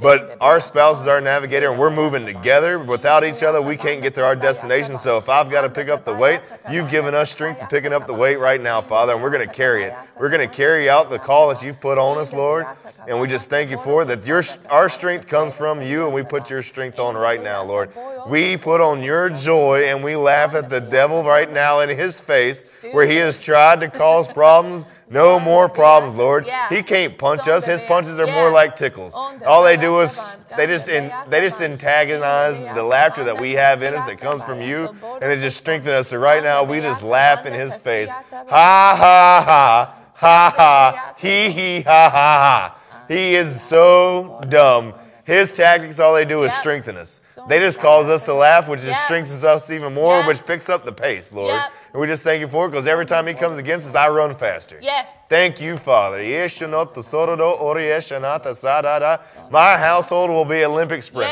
But 0.00 0.36
our 0.40 0.60
spouse 0.60 1.00
is 1.00 1.08
our 1.08 1.20
navigator 1.20 1.70
and 1.70 1.78
we're 1.78 1.90
moving 1.90 2.24
together. 2.24 2.78
Without 2.78 3.24
each 3.24 3.42
other, 3.42 3.60
we 3.60 3.76
can't 3.76 4.00
get 4.00 4.14
to 4.14 4.24
our 4.24 4.36
destination. 4.36 4.96
So 4.96 5.16
if 5.16 5.28
I've 5.28 5.50
got 5.50 5.62
to 5.62 5.70
pick 5.70 5.88
up 5.88 6.04
the 6.04 6.14
weight, 6.14 6.40
you've 6.70 6.88
given 6.88 7.16
us 7.16 7.32
strength 7.32 7.58
to 7.58 7.66
picking 7.66 7.92
up 7.92 8.06
the 8.06 8.14
weight 8.14 8.36
right 8.36 8.60
now, 8.60 8.80
Father, 8.80 9.14
and 9.14 9.22
we're 9.22 9.32
going 9.32 9.46
to 9.46 9.52
carry 9.52 9.82
it. 9.82 9.94
We're 10.16 10.28
going 10.28 10.48
to 10.48 10.54
carry 10.54 10.88
out 10.88 11.10
the 11.10 11.18
call 11.18 11.48
that 11.48 11.64
you've 11.64 11.80
put 11.80 11.98
on 11.98 12.16
us, 12.16 12.32
Lord. 12.32 12.64
And 13.08 13.20
we 13.20 13.26
just 13.26 13.50
thank 13.50 13.70
you 13.70 13.78
for 13.78 14.02
it, 14.02 14.04
that 14.04 14.24
your, 14.24 14.44
our 14.70 14.88
strength 14.88 15.26
comes 15.26 15.56
from 15.56 15.82
you 15.82 16.04
and 16.04 16.14
we 16.14 16.22
put 16.22 16.48
your 16.48 16.62
strength 16.62 17.00
on 17.00 17.16
right 17.16 17.42
now, 17.42 17.64
Lord. 17.64 17.90
We 18.28 18.56
put 18.56 18.80
on 18.80 19.02
your 19.02 19.30
joy 19.30 19.86
and 19.86 20.04
we 20.04 20.14
laugh 20.14 20.54
at 20.54 20.68
the 20.68 20.80
devil 20.80 21.24
right 21.24 21.50
now 21.50 21.80
in 21.80 21.88
his 21.88 22.20
face 22.20 22.84
where 22.92 23.04
he 23.04 23.16
has 23.16 23.36
tried 23.36 23.80
to 23.80 23.88
cause 23.90 24.28
problems 24.28 24.86
no 25.10 25.40
more 25.40 25.68
problems, 25.68 26.16
Lord. 26.16 26.48
He 26.68 26.82
can't 26.82 27.16
punch 27.16 27.48
us. 27.48 27.64
His 27.64 27.82
punches 27.82 28.18
are 28.18 28.26
more 28.26 28.50
like 28.50 28.76
tickles. 28.76 29.14
All 29.14 29.62
they 29.64 29.76
do 29.76 30.00
is 30.00 30.36
they 30.56 30.66
just 30.66 30.88
in, 30.88 31.12
they 31.28 31.40
just 31.40 31.60
antagonize 31.60 32.60
the 32.60 32.82
laughter 32.82 33.24
that 33.24 33.40
we 33.40 33.52
have 33.52 33.82
in 33.82 33.94
us 33.94 34.04
that 34.06 34.18
comes 34.18 34.42
from 34.42 34.60
you, 34.60 34.94
and 35.20 35.32
it 35.32 35.40
just 35.40 35.56
strengthens 35.56 35.92
us. 35.92 36.08
So 36.08 36.18
right 36.18 36.42
now 36.42 36.64
we 36.64 36.80
just 36.80 37.02
laugh 37.02 37.46
in 37.46 37.52
His 37.52 37.76
face. 37.76 38.10
Ha 38.10 38.44
ha 38.48 39.44
ha 39.46 39.94
ha 40.14 40.54
ha 40.56 41.14
he 41.18 41.50
he 41.50 41.80
ha 41.82 42.10
ha 42.10 42.10
ha. 42.10 43.04
He 43.08 43.34
is 43.34 43.60
so 43.62 44.40
dumb. 44.48 44.94
His 45.28 45.50
tactics, 45.50 46.00
all 46.00 46.14
they 46.14 46.24
do 46.24 46.42
is 46.44 46.54
strengthen 46.54 46.96
us. 46.96 47.30
They 47.50 47.58
just 47.58 47.80
cause 47.80 48.08
us 48.08 48.24
to 48.24 48.32
laugh, 48.32 48.66
which 48.66 48.80
just 48.80 49.04
strengthens 49.04 49.44
us 49.44 49.70
even 49.70 49.92
more, 49.92 50.22
which 50.22 50.42
picks 50.46 50.70
up 50.70 50.86
the 50.86 50.92
pace, 50.92 51.34
Lord. 51.34 51.60
And 51.92 52.00
we 52.00 52.06
just 52.06 52.22
thank 52.22 52.40
you 52.40 52.48
for 52.48 52.64
it 52.64 52.70
because 52.70 52.88
every 52.88 53.04
time 53.04 53.26
He 53.26 53.34
comes 53.34 53.58
against 53.58 53.86
us, 53.88 53.94
I 53.94 54.08
run 54.08 54.34
faster. 54.34 54.78
Yes. 54.80 55.14
Thank 55.28 55.60
you, 55.60 55.76
Father. 55.76 56.22
Yes, 56.22 56.58
Chanote 56.58 56.94
Sordo 56.94 57.60
Oriyeshanata 57.60 58.54
Sa 58.54 58.80
Da 58.80 58.98
Da. 59.00 59.18
My 59.50 59.76
household 59.76 60.30
will 60.30 60.46
be 60.46 60.64
Olympic 60.64 61.02
sprinters. 61.02 61.30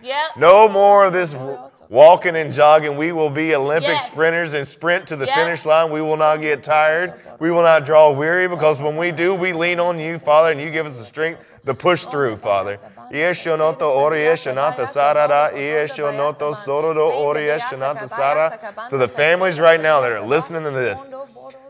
Yeah. 0.00 0.16
Yep. 0.28 0.36
No 0.36 0.68
more 0.68 1.06
of 1.06 1.12
this 1.12 1.36
walking 1.88 2.36
and 2.36 2.52
jogging. 2.52 2.96
We 2.96 3.10
will 3.10 3.30
be 3.30 3.52
Olympic 3.56 3.88
Yes. 3.88 4.06
sprinters 4.12 4.54
and 4.54 4.66
sprint 4.68 5.08
to 5.08 5.16
the 5.16 5.26
Yep. 5.26 5.34
finish 5.34 5.66
line. 5.66 5.90
We 5.90 6.00
will 6.02 6.16
not 6.16 6.40
get 6.40 6.62
tired. 6.62 7.14
We 7.40 7.50
will 7.50 7.62
not 7.62 7.84
draw 7.84 8.10
weary 8.10 8.46
because 8.46 8.80
when 8.80 8.96
we 8.96 9.10
do, 9.10 9.34
we 9.34 9.52
lean 9.52 9.80
on 9.80 9.98
you, 9.98 10.18
Father, 10.20 10.50
and 10.52 10.60
you 10.60 10.70
give 10.70 10.86
us 10.86 10.98
the 10.98 11.04
strength 11.04 11.60
to 11.66 11.74
push 11.74 12.04
through, 12.04 12.36
Father. 12.36 12.78
Ieshonoto 13.10 13.80
orieshanata 13.80 14.86
sarara, 14.86 15.52
ieshonoto 15.52 16.54
sorodo 16.54 17.10
orieshanata 17.12 18.08
sara. 18.08 18.58
So 18.88 18.98
the 18.98 19.08
families 19.08 19.60
right 19.60 19.80
now 19.80 20.00
that 20.00 20.12
are 20.12 20.20
listening 20.20 20.64
to 20.64 20.70
this, 20.70 21.14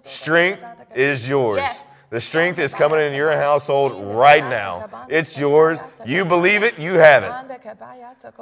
strength 0.04 0.64
is 0.94 1.28
yours. 1.28 1.62
The 2.10 2.20
strength 2.20 2.60
is 2.60 2.72
coming 2.74 3.00
in 3.00 3.12
your 3.14 3.32
household 3.36 4.14
right 4.14 4.44
now. 4.44 4.88
It's 5.08 5.36
yours. 5.36 5.82
You 6.04 6.24
believe 6.24 6.62
it, 6.62 6.78
you 6.78 6.94
have 6.94 7.24
it. 7.24 7.32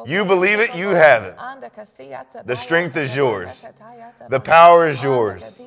You 0.07 0.27
believe 0.27 0.61
it, 0.61 0.75
you 0.75 0.91
have 0.91 1.25
it. 1.25 1.37
The 2.45 2.57
strength 2.57 2.97
is 2.99 3.17
yours. 3.17 3.65
The 4.29 4.41
power 4.41 4.89
is 4.89 5.03
yours. 5.03 5.63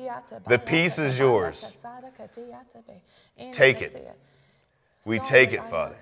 The 0.46 0.58
peace 0.58 0.98
is 1.00 1.18
yours. 1.18 1.72
Take 3.50 3.82
it. 3.82 4.14
We 5.04 5.18
take 5.18 5.52
it, 5.52 5.62
Father. 5.64 5.96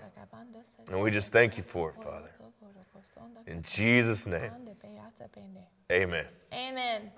And 0.91 1.01
we 1.01 1.11
just 1.11 1.33
thank 1.33 1.57
you 1.57 1.63
for 1.63 1.91
it, 1.91 2.03
Father. 2.03 2.31
In 3.47 3.63
Jesus' 3.63 4.27
name, 4.27 4.51
amen. 5.93 6.27
Amen. 6.53 7.11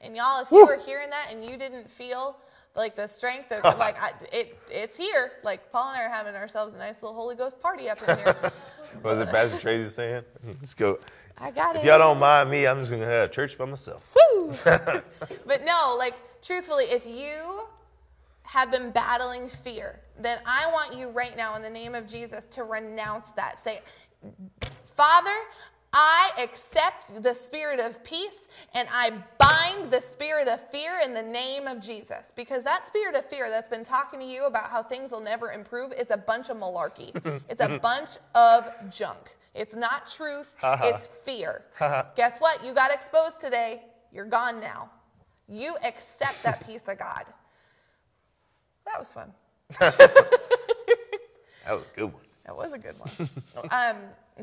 And 0.00 0.16
y'all, 0.16 0.42
if 0.42 0.50
you 0.50 0.64
were 0.66 0.78
hearing 0.78 1.10
that 1.10 1.28
and 1.30 1.44
you 1.44 1.56
didn't 1.56 1.90
feel 1.90 2.36
like 2.76 2.94
the 2.94 3.06
strength 3.06 3.50
of 3.52 3.62
like 3.78 4.00
I, 4.00 4.12
it, 4.32 4.56
it's 4.70 4.96
here. 4.96 5.32
Like 5.42 5.70
Paul 5.72 5.90
and 5.90 5.98
I 6.00 6.04
are 6.04 6.08
having 6.08 6.34
ourselves 6.34 6.74
a 6.74 6.78
nice 6.78 7.02
little 7.02 7.16
Holy 7.16 7.34
Ghost 7.34 7.60
party 7.60 7.90
up 7.90 7.98
in 8.08 8.16
here. 8.16 8.36
Was 9.02 9.18
it 9.18 9.28
Pastor 9.28 9.58
Tracy 9.58 9.88
saying? 9.88 10.22
Let's 10.46 10.74
go. 10.74 10.98
I 11.40 11.50
got 11.50 11.76
it. 11.76 11.80
If 11.80 11.84
y'all 11.84 11.98
don't 11.98 12.18
mind 12.18 12.50
me, 12.50 12.66
I'm 12.66 12.78
just 12.78 12.90
going 12.90 13.02
to 13.02 13.08
have 13.08 13.30
church 13.30 13.58
by 13.58 13.66
myself. 13.66 14.14
Woo! 14.32 14.52
but 14.64 15.64
no, 15.64 15.96
like 15.98 16.14
truthfully, 16.42 16.84
if 16.84 17.06
you 17.06 17.66
have 18.48 18.70
been 18.70 18.90
battling 18.90 19.46
fear, 19.46 20.00
then 20.18 20.38
I 20.46 20.70
want 20.72 20.96
you 20.96 21.10
right 21.10 21.36
now, 21.36 21.54
in 21.54 21.60
the 21.60 21.68
name 21.68 21.94
of 21.94 22.06
Jesus, 22.06 22.46
to 22.46 22.64
renounce 22.64 23.30
that. 23.32 23.60
Say, 23.60 23.80
Father, 24.86 25.36
I 25.92 26.30
accept 26.38 27.22
the 27.22 27.34
spirit 27.34 27.78
of 27.78 28.02
peace 28.04 28.48
and 28.74 28.88
I 28.90 29.12
bind 29.38 29.90
the 29.90 30.00
spirit 30.00 30.48
of 30.48 30.66
fear 30.70 31.00
in 31.04 31.12
the 31.12 31.22
name 31.22 31.66
of 31.66 31.80
Jesus. 31.80 32.32
Because 32.34 32.64
that 32.64 32.86
spirit 32.86 33.14
of 33.14 33.26
fear 33.26 33.50
that's 33.50 33.68
been 33.68 33.84
talking 33.84 34.18
to 34.20 34.26
you 34.26 34.46
about 34.46 34.70
how 34.70 34.82
things 34.82 35.12
will 35.12 35.20
never 35.20 35.52
improve, 35.52 35.92
it's 35.92 36.10
a 36.10 36.16
bunch 36.16 36.48
of 36.48 36.56
malarkey. 36.56 37.14
it's 37.50 37.62
a 37.62 37.78
bunch 37.78 38.10
of 38.34 38.64
junk. 38.90 39.36
It's 39.54 39.74
not 39.74 40.06
truth, 40.06 40.56
uh-huh. 40.62 40.86
it's 40.86 41.06
fear. 41.06 41.64
Uh-huh. 41.80 42.04
Guess 42.16 42.38
what? 42.38 42.64
You 42.64 42.72
got 42.72 42.92
exposed 42.92 43.42
today. 43.42 43.82
You're 44.10 44.24
gone 44.24 44.58
now. 44.58 44.90
You 45.48 45.76
accept 45.84 46.42
that 46.44 46.66
peace 46.66 46.88
of 46.88 46.98
God. 46.98 47.24
That 48.88 48.98
was 48.98 49.12
fun. 49.12 49.32
That 51.64 51.74
was 51.74 51.82
a 51.84 51.96
good 51.96 52.12
one. 52.14 52.22
That 52.46 52.56
was 52.56 52.72
a 52.72 52.78
good 52.78 52.94
one. 52.98 53.28
um, 53.70 53.96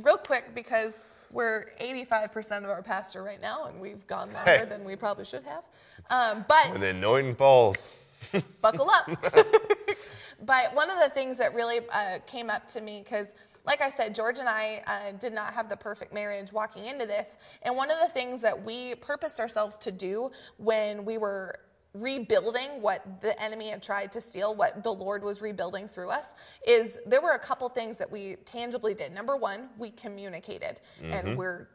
real 0.03 0.17
quick, 0.17 0.53
because 0.53 1.07
we're 1.31 1.71
85% 1.81 2.59
of 2.59 2.65
our 2.65 2.83
pastor 2.83 3.23
right 3.23 3.41
now, 3.41 3.65
and 3.65 3.79
we've 3.81 4.05
gone 4.05 4.31
longer 4.31 4.51
Hey. 4.51 4.65
than 4.65 4.83
we 4.83 4.95
probably 4.95 5.25
should 5.25 5.41
have. 5.43 5.63
Um, 6.11 6.45
but 6.47 6.69
When 6.71 6.81
the 6.81 6.89
anointing 6.89 7.33
falls, 7.33 7.95
buckle 8.61 8.91
up. 8.91 9.07
but 10.45 10.75
one 10.75 10.91
of 10.91 10.99
the 10.99 11.09
things 11.15 11.37
that 11.39 11.55
really 11.55 11.79
uh, 11.91 12.19
came 12.27 12.51
up 12.51 12.67
to 12.67 12.81
me, 12.81 13.01
because 13.03 13.33
like 13.65 13.81
I 13.81 13.89
said, 13.89 14.13
George 14.13 14.37
and 14.37 14.47
I 14.47 14.83
uh, 14.85 15.11
did 15.19 15.33
not 15.33 15.51
have 15.55 15.67
the 15.67 15.77
perfect 15.77 16.13
marriage 16.13 16.53
walking 16.53 16.85
into 16.85 17.07
this. 17.07 17.39
And 17.63 17.75
one 17.75 17.89
of 17.89 17.97
the 17.99 18.09
things 18.09 18.39
that 18.41 18.63
we 18.63 18.93
purposed 18.93 19.39
ourselves 19.39 19.75
to 19.77 19.91
do 19.91 20.29
when 20.57 21.03
we 21.03 21.17
were 21.17 21.57
rebuilding 21.95 22.81
what 22.81 23.21
the 23.21 23.41
enemy 23.41 23.69
had 23.69 23.81
tried 23.81 24.11
to 24.13 24.21
steal, 24.21 24.55
what 24.55 24.83
the 24.83 24.93
Lord 24.93 25.23
was 25.23 25.41
rebuilding 25.41 25.87
through 25.87 26.09
us, 26.09 26.33
is 26.67 26.99
there 27.05 27.21
were 27.21 27.33
a 27.33 27.39
couple 27.39 27.67
things 27.69 27.97
that 27.97 28.11
we 28.11 28.35
tangibly 28.45 28.93
did. 28.93 29.13
Number 29.13 29.35
one, 29.35 29.69
we 29.77 29.91
communicated. 29.91 30.81
And 31.03 31.37
we're 31.37 31.69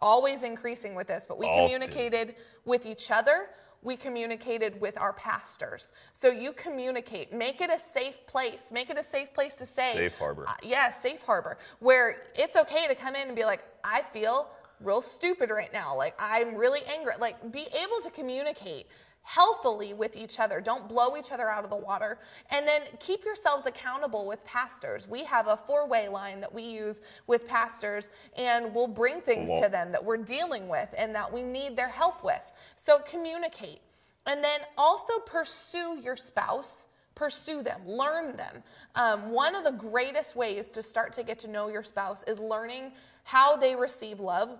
always 0.00 0.42
increasing 0.42 0.94
with 0.94 1.06
this, 1.06 1.26
but 1.26 1.38
we 1.38 1.46
Often. 1.46 1.64
communicated 1.64 2.34
with 2.64 2.86
each 2.86 3.10
other 3.10 3.48
we 3.86 3.96
communicated 3.96 4.80
with 4.80 4.98
our 5.00 5.12
pastors. 5.12 5.92
So 6.12 6.28
you 6.28 6.52
communicate, 6.52 7.32
make 7.32 7.60
it 7.60 7.70
a 7.70 7.78
safe 7.78 8.26
place, 8.26 8.72
make 8.72 8.90
it 8.90 8.98
a 8.98 9.04
safe 9.04 9.32
place 9.32 9.54
to 9.56 9.64
say. 9.64 9.94
Safe 9.94 10.18
harbor. 10.18 10.44
Uh, 10.46 10.52
yeah, 10.64 10.90
safe 10.90 11.22
harbor, 11.22 11.56
where 11.78 12.22
it's 12.34 12.56
okay 12.56 12.88
to 12.88 12.96
come 12.96 13.14
in 13.14 13.28
and 13.28 13.36
be 13.36 13.44
like, 13.44 13.64
I 13.84 14.02
feel 14.02 14.48
real 14.80 15.00
stupid 15.00 15.50
right 15.50 15.72
now. 15.72 15.96
Like, 15.96 16.14
I'm 16.18 16.56
really 16.56 16.80
angry. 16.92 17.12
Like, 17.20 17.52
be 17.52 17.66
able 17.82 18.00
to 18.02 18.10
communicate 18.10 18.86
healthily 19.26 19.92
with 19.92 20.16
each 20.16 20.38
other. 20.38 20.60
Don't 20.60 20.88
blow 20.88 21.16
each 21.16 21.32
other 21.32 21.48
out 21.48 21.64
of 21.64 21.70
the 21.70 21.76
water. 21.76 22.18
And 22.52 22.66
then 22.66 22.82
keep 23.00 23.24
yourselves 23.24 23.66
accountable 23.66 24.24
with 24.24 24.42
pastors. 24.44 25.08
We 25.08 25.24
have 25.24 25.48
a 25.48 25.56
four 25.56 25.88
way 25.88 26.08
line 26.08 26.40
that 26.40 26.54
we 26.54 26.62
use 26.62 27.00
with 27.26 27.48
pastors, 27.48 28.10
and 28.38 28.72
we'll 28.72 28.86
bring 28.86 29.20
things 29.20 29.48
to 29.60 29.68
them 29.68 29.90
that 29.90 30.04
we're 30.04 30.16
dealing 30.16 30.68
with 30.68 30.94
and 30.96 31.12
that 31.16 31.30
we 31.30 31.42
need 31.42 31.76
their 31.76 31.88
help 31.88 32.22
with. 32.22 32.52
So 32.76 33.00
communicate. 33.00 33.80
And 34.26 34.42
then 34.44 34.60
also 34.78 35.18
pursue 35.26 35.98
your 36.00 36.16
spouse. 36.16 36.86
Pursue 37.16 37.62
them, 37.62 37.80
learn 37.86 38.36
them. 38.36 38.62
Um, 38.94 39.30
one 39.30 39.56
of 39.56 39.64
the 39.64 39.72
greatest 39.72 40.36
ways 40.36 40.68
to 40.68 40.82
start 40.82 41.14
to 41.14 41.22
get 41.22 41.38
to 41.40 41.48
know 41.48 41.68
your 41.68 41.82
spouse 41.82 42.22
is 42.24 42.38
learning 42.38 42.92
how 43.24 43.56
they 43.56 43.74
receive 43.74 44.20
love. 44.20 44.50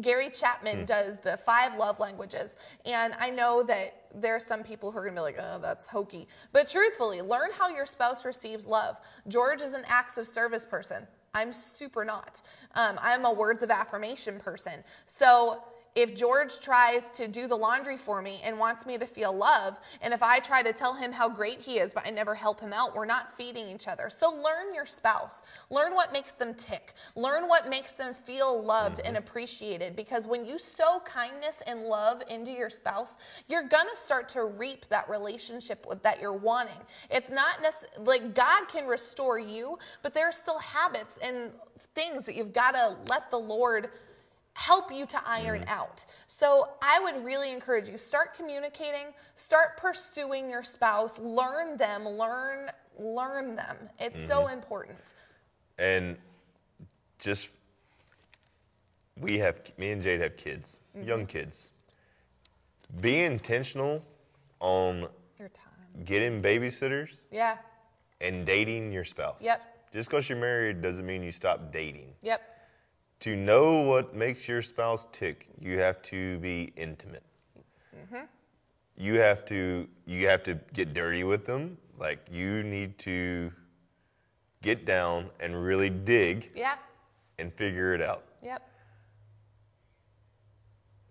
Gary 0.00 0.30
Chapman 0.30 0.84
does 0.84 1.18
the 1.18 1.36
five 1.38 1.76
love 1.76 1.98
languages. 1.98 2.56
And 2.86 3.14
I 3.18 3.30
know 3.30 3.64
that 3.64 3.97
there 4.14 4.34
are 4.34 4.40
some 4.40 4.62
people 4.62 4.90
who 4.90 4.98
are 4.98 5.02
going 5.02 5.14
to 5.14 5.20
be 5.20 5.22
like, 5.22 5.38
oh, 5.38 5.58
that's 5.60 5.86
hokey. 5.86 6.28
But 6.52 6.68
truthfully, 6.68 7.22
learn 7.22 7.50
how 7.56 7.68
your 7.68 7.86
spouse 7.86 8.24
receives 8.24 8.66
love. 8.66 8.98
George 9.28 9.62
is 9.62 9.72
an 9.72 9.84
acts 9.86 10.18
of 10.18 10.26
service 10.26 10.64
person. 10.66 11.06
I'm 11.34 11.52
super 11.52 12.04
not. 12.04 12.40
Um, 12.74 12.98
I'm 13.02 13.24
a 13.24 13.32
words 13.32 13.62
of 13.62 13.70
affirmation 13.70 14.38
person. 14.38 14.82
So 15.06 15.62
if 15.98 16.14
George 16.14 16.60
tries 16.60 17.10
to 17.10 17.26
do 17.26 17.48
the 17.48 17.56
laundry 17.56 17.96
for 17.96 18.22
me 18.22 18.40
and 18.44 18.56
wants 18.56 18.86
me 18.86 18.96
to 18.98 19.04
feel 19.04 19.36
love, 19.36 19.80
and 20.00 20.14
if 20.14 20.22
I 20.22 20.38
try 20.38 20.62
to 20.62 20.72
tell 20.72 20.94
him 20.94 21.10
how 21.10 21.28
great 21.28 21.60
he 21.60 21.80
is, 21.80 21.92
but 21.92 22.06
I 22.06 22.10
never 22.10 22.36
help 22.36 22.60
him 22.60 22.72
out, 22.72 22.94
we're 22.94 23.04
not 23.04 23.32
feeding 23.32 23.66
each 23.66 23.88
other. 23.88 24.08
So 24.08 24.30
learn 24.30 24.72
your 24.72 24.86
spouse. 24.86 25.42
Learn 25.70 25.96
what 25.96 26.12
makes 26.12 26.30
them 26.32 26.54
tick. 26.54 26.92
Learn 27.16 27.48
what 27.48 27.68
makes 27.68 27.94
them 27.94 28.14
feel 28.14 28.62
loved 28.62 29.00
and 29.00 29.16
mm-hmm. 29.16 29.26
appreciated. 29.26 29.96
Because 29.96 30.24
when 30.24 30.46
you 30.46 30.56
sow 30.56 31.02
kindness 31.04 31.64
and 31.66 31.82
love 31.82 32.22
into 32.30 32.52
your 32.52 32.70
spouse, 32.70 33.16
you're 33.48 33.66
gonna 33.66 33.96
start 33.96 34.28
to 34.28 34.44
reap 34.44 34.86
that 34.90 35.08
relationship 35.10 35.84
with, 35.88 36.00
that 36.04 36.20
you're 36.20 36.32
wanting. 36.32 36.78
It's 37.10 37.28
not 37.28 37.60
necessarily 37.60 38.20
like 38.20 38.34
God 38.36 38.68
can 38.68 38.86
restore 38.86 39.40
you, 39.40 39.80
but 40.02 40.14
there 40.14 40.28
are 40.28 40.32
still 40.32 40.60
habits 40.60 41.18
and 41.18 41.50
things 41.96 42.24
that 42.26 42.36
you've 42.36 42.52
got 42.52 42.72
to 42.72 42.96
let 43.08 43.32
the 43.32 43.38
Lord 43.38 43.88
help 44.58 44.92
you 44.92 45.06
to 45.06 45.20
iron 45.24 45.60
mm. 45.60 45.68
out. 45.68 46.04
So 46.26 46.70
I 46.82 46.98
would 47.00 47.24
really 47.24 47.52
encourage 47.52 47.88
you 47.88 47.96
start 47.96 48.34
communicating, 48.34 49.14
start 49.36 49.76
pursuing 49.76 50.50
your 50.50 50.64
spouse, 50.64 51.20
learn 51.20 51.76
them, 51.76 52.04
learn 52.04 52.70
learn 52.98 53.54
them. 53.54 53.76
It's 54.00 54.26
so 54.26 54.40
mm-hmm. 54.40 54.54
important. 54.54 55.14
and 55.78 56.16
just 57.20 57.50
we 59.20 59.38
have 59.38 59.60
me 59.78 59.90
and 59.92 60.02
Jade 60.02 60.20
have 60.20 60.36
kids, 60.36 60.80
mm-hmm. 60.96 61.06
young 61.06 61.26
kids. 61.26 61.70
Be 63.00 63.22
intentional 63.22 64.04
on 64.58 65.06
Your 65.38 65.48
time. 65.50 66.04
getting 66.04 66.42
babysitters 66.42 67.26
Yeah. 67.30 67.58
and 68.20 68.44
dating 68.44 68.90
your 68.92 69.04
spouse. 69.04 69.40
Yep. 69.40 69.60
Just 69.92 70.10
because 70.10 70.28
you're 70.28 70.38
married 70.38 70.82
doesn't 70.82 71.06
mean 71.06 71.22
you 71.22 71.30
stop 71.30 71.72
dating. 71.72 72.12
Yep. 72.22 72.57
To 73.20 73.34
know 73.34 73.80
what 73.80 74.14
makes 74.14 74.46
your 74.48 74.62
spouse 74.62 75.06
tick, 75.12 75.46
you 75.60 75.78
have 75.80 76.00
to 76.02 76.38
be 76.38 76.72
intimate. 76.76 77.24
Mm-hmm. 77.96 78.24
You 78.96 79.14
have 79.20 79.44
to 79.46 79.88
you 80.06 80.28
have 80.28 80.42
to 80.44 80.54
get 80.72 80.94
dirty 80.94 81.24
with 81.24 81.44
them. 81.44 81.78
Like 81.98 82.20
you 82.30 82.62
need 82.62 82.96
to 82.98 83.52
get 84.62 84.84
down 84.84 85.30
and 85.40 85.60
really 85.62 85.90
dig 85.90 86.50
Yeah. 86.54 86.76
and 87.38 87.52
figure 87.52 87.92
it 87.94 88.00
out. 88.00 88.24
Yep. 88.42 88.62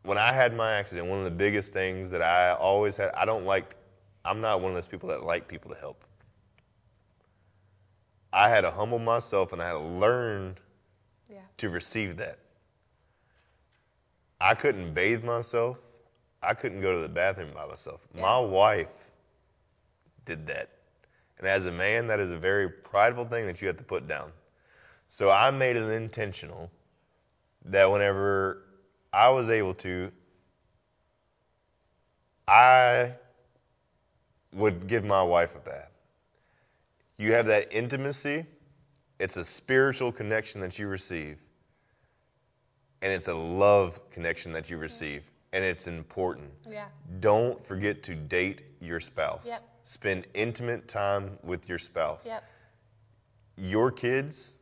When 0.03 0.17
I 0.17 0.31
had 0.31 0.55
my 0.55 0.73
accident, 0.73 1.07
one 1.09 1.19
of 1.19 1.25
the 1.25 1.31
biggest 1.31 1.73
things 1.73 2.09
that 2.11 2.21
I 2.21 2.53
always 2.53 2.95
had, 2.95 3.11
I 3.13 3.25
don't 3.25 3.45
like, 3.45 3.75
I'm 4.23 4.39
not 4.39 4.61
one 4.61 4.71
of 4.71 4.75
those 4.75 4.87
people 4.87 5.09
that 5.09 5.23
like 5.23 5.47
people 5.49 5.69
to 5.73 5.77
help. 5.77 6.05
I 8.31 8.47
had 8.49 8.61
to 8.61 8.71
humble 8.71 8.99
myself 8.99 9.51
and 9.51 9.61
I 9.61 9.67
had 9.67 9.73
to 9.73 9.79
learn 9.79 10.55
Yeah. 11.29 11.39
to 11.57 11.69
receive 11.69 12.17
that. 12.17 12.39
I 14.39 14.53
couldn't 14.53 14.93
bathe 14.93 15.23
myself. 15.23 15.79
I 16.41 16.53
couldn't 16.53 16.81
go 16.81 16.93
to 16.93 16.99
the 16.99 17.09
bathroom 17.09 17.49
by 17.53 17.65
myself. 17.65 18.07
My 18.19 18.39
wife 18.39 19.11
did 20.25 20.45
that. 20.47 20.69
And 21.39 21.47
as 21.47 21.65
a 21.65 21.71
man, 21.71 22.07
that 22.07 22.19
is 22.19 22.31
a 22.31 22.37
very 22.37 22.69
prideful 22.69 23.25
thing 23.25 23.45
that 23.47 23.61
you 23.61 23.67
have 23.67 23.77
to 23.77 23.83
put 23.83 24.07
down. 24.07 24.31
So 25.07 25.31
I 25.31 25.51
made 25.51 25.75
it 25.75 25.83
intentional 25.83 26.69
that 27.65 27.91
whenever 27.91 28.63
I 29.13 29.29
was 29.29 29.49
able 29.49 29.73
to, 29.75 30.11
I 32.47 33.13
would 34.53 34.87
give 34.87 35.03
my 35.03 35.23
wife 35.23 35.55
a 35.55 35.59
bath. 35.59 35.91
You 37.17 37.33
have 37.33 37.47
that 37.47 37.67
intimacy, 37.71 38.45
it's 39.19 39.37
a 39.37 39.45
spiritual 39.45 40.11
connection 40.11 40.61
that 40.61 40.77
you 40.77 40.87
receive, 40.87 41.37
and 43.01 43.11
it's 43.11 43.27
a 43.27 43.33
love 43.33 43.99
connection 44.11 44.51
that 44.53 44.69
you 44.69 44.77
receive, 44.77 45.23
and 45.53 45.63
it's 45.63 45.87
important. 45.87 46.49
Yeah. 46.69 46.85
Don't 47.19 47.63
forget 47.65 48.03
to 48.03 48.15
date 48.15 48.61
your 48.79 48.99
spouse. 48.99 49.47
Yep. 49.47 49.61
Spend 49.83 50.27
intimate 50.33 50.87
time 50.87 51.37
with 51.43 51.67
your 51.69 51.79
spouse. 51.79 52.27
Yep. 52.27 52.43
Your 53.57 53.91
kids 53.91 54.55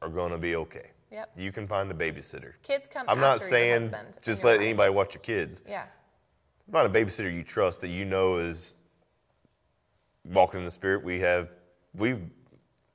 are 0.00 0.08
going 0.08 0.30
to 0.30 0.38
be 0.38 0.56
okay. 0.56 0.90
Yep. 1.10 1.30
You 1.36 1.52
can 1.52 1.66
find 1.66 1.90
a 1.90 1.94
babysitter. 1.94 2.52
Kids 2.62 2.88
come 2.88 3.04
I'm 3.08 3.20
not 3.20 3.40
saying 3.40 3.92
just 4.22 4.44
let 4.44 4.58
life. 4.58 4.64
anybody 4.64 4.90
watch 4.90 5.14
your 5.14 5.22
kids. 5.22 5.62
Yeah. 5.68 5.84
Not 6.70 6.86
a 6.86 6.88
babysitter 6.88 7.32
you 7.32 7.42
trust 7.42 7.80
that 7.82 7.88
you 7.88 8.04
know 8.04 8.36
is 8.36 8.76
walking 10.24 10.60
in 10.60 10.64
the 10.64 10.70
spirit. 10.70 11.04
We 11.04 11.20
have 11.20 11.56
we 11.94 12.12
a 12.12 12.18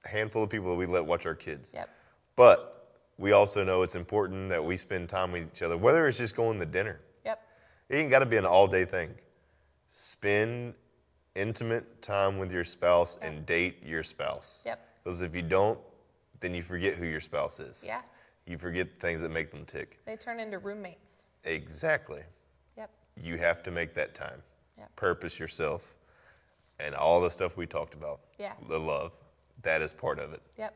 handful 0.08 0.44
of 0.44 0.50
people 0.50 0.70
that 0.70 0.76
we 0.76 0.86
let 0.86 1.06
watch 1.06 1.26
our 1.26 1.36
kids. 1.36 1.72
Yep. 1.74 1.90
But 2.36 2.74
we 3.18 3.32
also 3.32 3.64
know 3.64 3.82
it's 3.82 3.96
important 3.96 4.50
that 4.50 4.64
we 4.64 4.78
spend 4.78 5.10
time 5.10 5.32
with 5.32 5.44
each 5.54 5.62
other, 5.62 5.78
whether 5.78 6.08
it's 6.08 6.18
just 6.18 6.36
going 6.36 6.60
to 6.60 6.66
dinner. 6.66 7.00
Yep. 7.26 7.42
It 7.90 7.96
ain't 7.98 8.10
got 8.10 8.20
to 8.20 8.26
be 8.26 8.38
an 8.38 8.46
all 8.46 8.68
day 8.68 8.86
thing. 8.86 9.12
Spend 9.88 10.76
intimate 11.36 12.02
time 12.02 12.38
with 12.40 12.52
your 12.52 12.64
spouse 12.64 13.18
and 13.22 13.46
date 13.46 13.84
your 13.86 14.04
spouse. 14.04 14.64
Yep. 14.66 14.86
Because 15.04 15.22
if 15.22 15.36
you 15.36 15.42
don't, 15.42 15.80
then 16.40 16.54
you 16.54 16.62
forget 16.62 16.96
who 16.96 17.06
your 17.06 17.22
spouse 17.22 17.60
is. 17.60 17.84
Yeah. 17.86 18.02
You 18.46 18.58
forget 18.58 18.88
things 19.00 19.22
that 19.22 19.30
make 19.30 19.52
them 19.52 19.66
tick. 19.66 20.00
They 20.06 20.16
turn 20.16 20.40
into 20.40 20.60
roommates. 20.60 21.26
Exactly. 21.44 22.22
Yep. 22.78 22.90
You 23.22 23.38
have 23.38 23.62
to 23.64 23.72
make 23.72 23.94
that 23.96 24.14
time. 24.16 24.42
Yep. 24.78 24.96
Purpose 24.96 25.40
yourself. 25.40 25.96
and 26.80 26.94
all 26.96 27.20
the 27.22 27.30
stuff 27.30 27.58
we 27.58 27.66
talked 27.66 27.94
about. 27.94 28.20
Yeah. 28.38 28.54
The 28.70 28.80
love, 28.80 29.12
that 29.64 29.82
is 29.82 29.94
part 29.94 30.20
of 30.20 30.34
it. 30.34 30.42
Yep. 30.58 30.74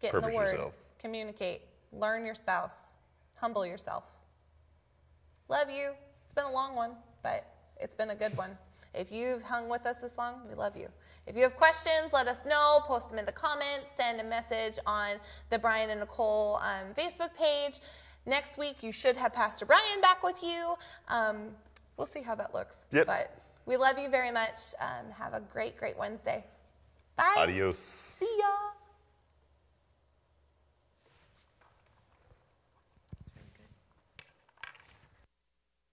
Get 0.00 0.06
in 0.08 0.12
Purpose 0.12 0.30
the 0.30 0.36
word. 0.36 0.52
yourself. 0.52 0.74
Communicate. 0.98 1.62
Learn 1.92 2.24
your 2.24 2.34
spouse. 2.34 2.92
Humble 3.34 3.66
yourself. 3.66 4.04
Love 5.48 5.70
you. 5.70 5.90
It's 6.24 6.34
been 6.34 6.44
a 6.44 6.52
long 6.52 6.76
one, 6.76 6.92
but 7.22 7.46
it's 7.78 7.96
been 7.96 8.10
a 8.10 8.14
good 8.14 8.36
one. 8.36 8.56
If 8.94 9.12
you've 9.12 9.42
hung 9.42 9.68
with 9.68 9.86
us 9.86 9.98
this 9.98 10.18
long, 10.18 10.42
we 10.48 10.54
love 10.54 10.76
you. 10.76 10.88
If 11.26 11.36
you 11.36 11.42
have 11.42 11.54
questions, 11.56 12.12
let 12.12 12.26
us 12.26 12.40
know. 12.46 12.80
Post 12.84 13.10
them 13.10 13.18
in 13.18 13.24
the 13.24 13.32
comments. 13.32 13.86
Send 13.96 14.20
a 14.20 14.24
message 14.24 14.78
on 14.84 15.16
the 15.50 15.58
Brian 15.58 15.90
and 15.90 16.00
Nicole 16.00 16.56
um, 16.56 16.92
Facebook 16.94 17.34
page. 17.38 17.80
Next 18.26 18.58
week, 18.58 18.82
you 18.82 18.92
should 18.92 19.16
have 19.16 19.32
Pastor 19.32 19.64
Brian 19.64 20.00
back 20.00 20.22
with 20.22 20.42
you. 20.42 20.74
Um, 21.08 21.50
we'll 21.96 22.06
see 22.06 22.22
how 22.22 22.34
that 22.34 22.52
looks. 22.52 22.86
Yep. 22.92 23.06
But 23.06 23.42
we 23.64 23.76
love 23.76 23.98
you 23.98 24.08
very 24.08 24.32
much. 24.32 24.74
Um, 24.80 25.10
have 25.16 25.34
a 25.34 25.40
great, 25.40 25.76
great 25.76 25.96
Wednesday. 25.96 26.44
Bye. 27.20 27.42
Adios. 27.42 28.16
See 28.18 28.38
ya. 28.38 28.79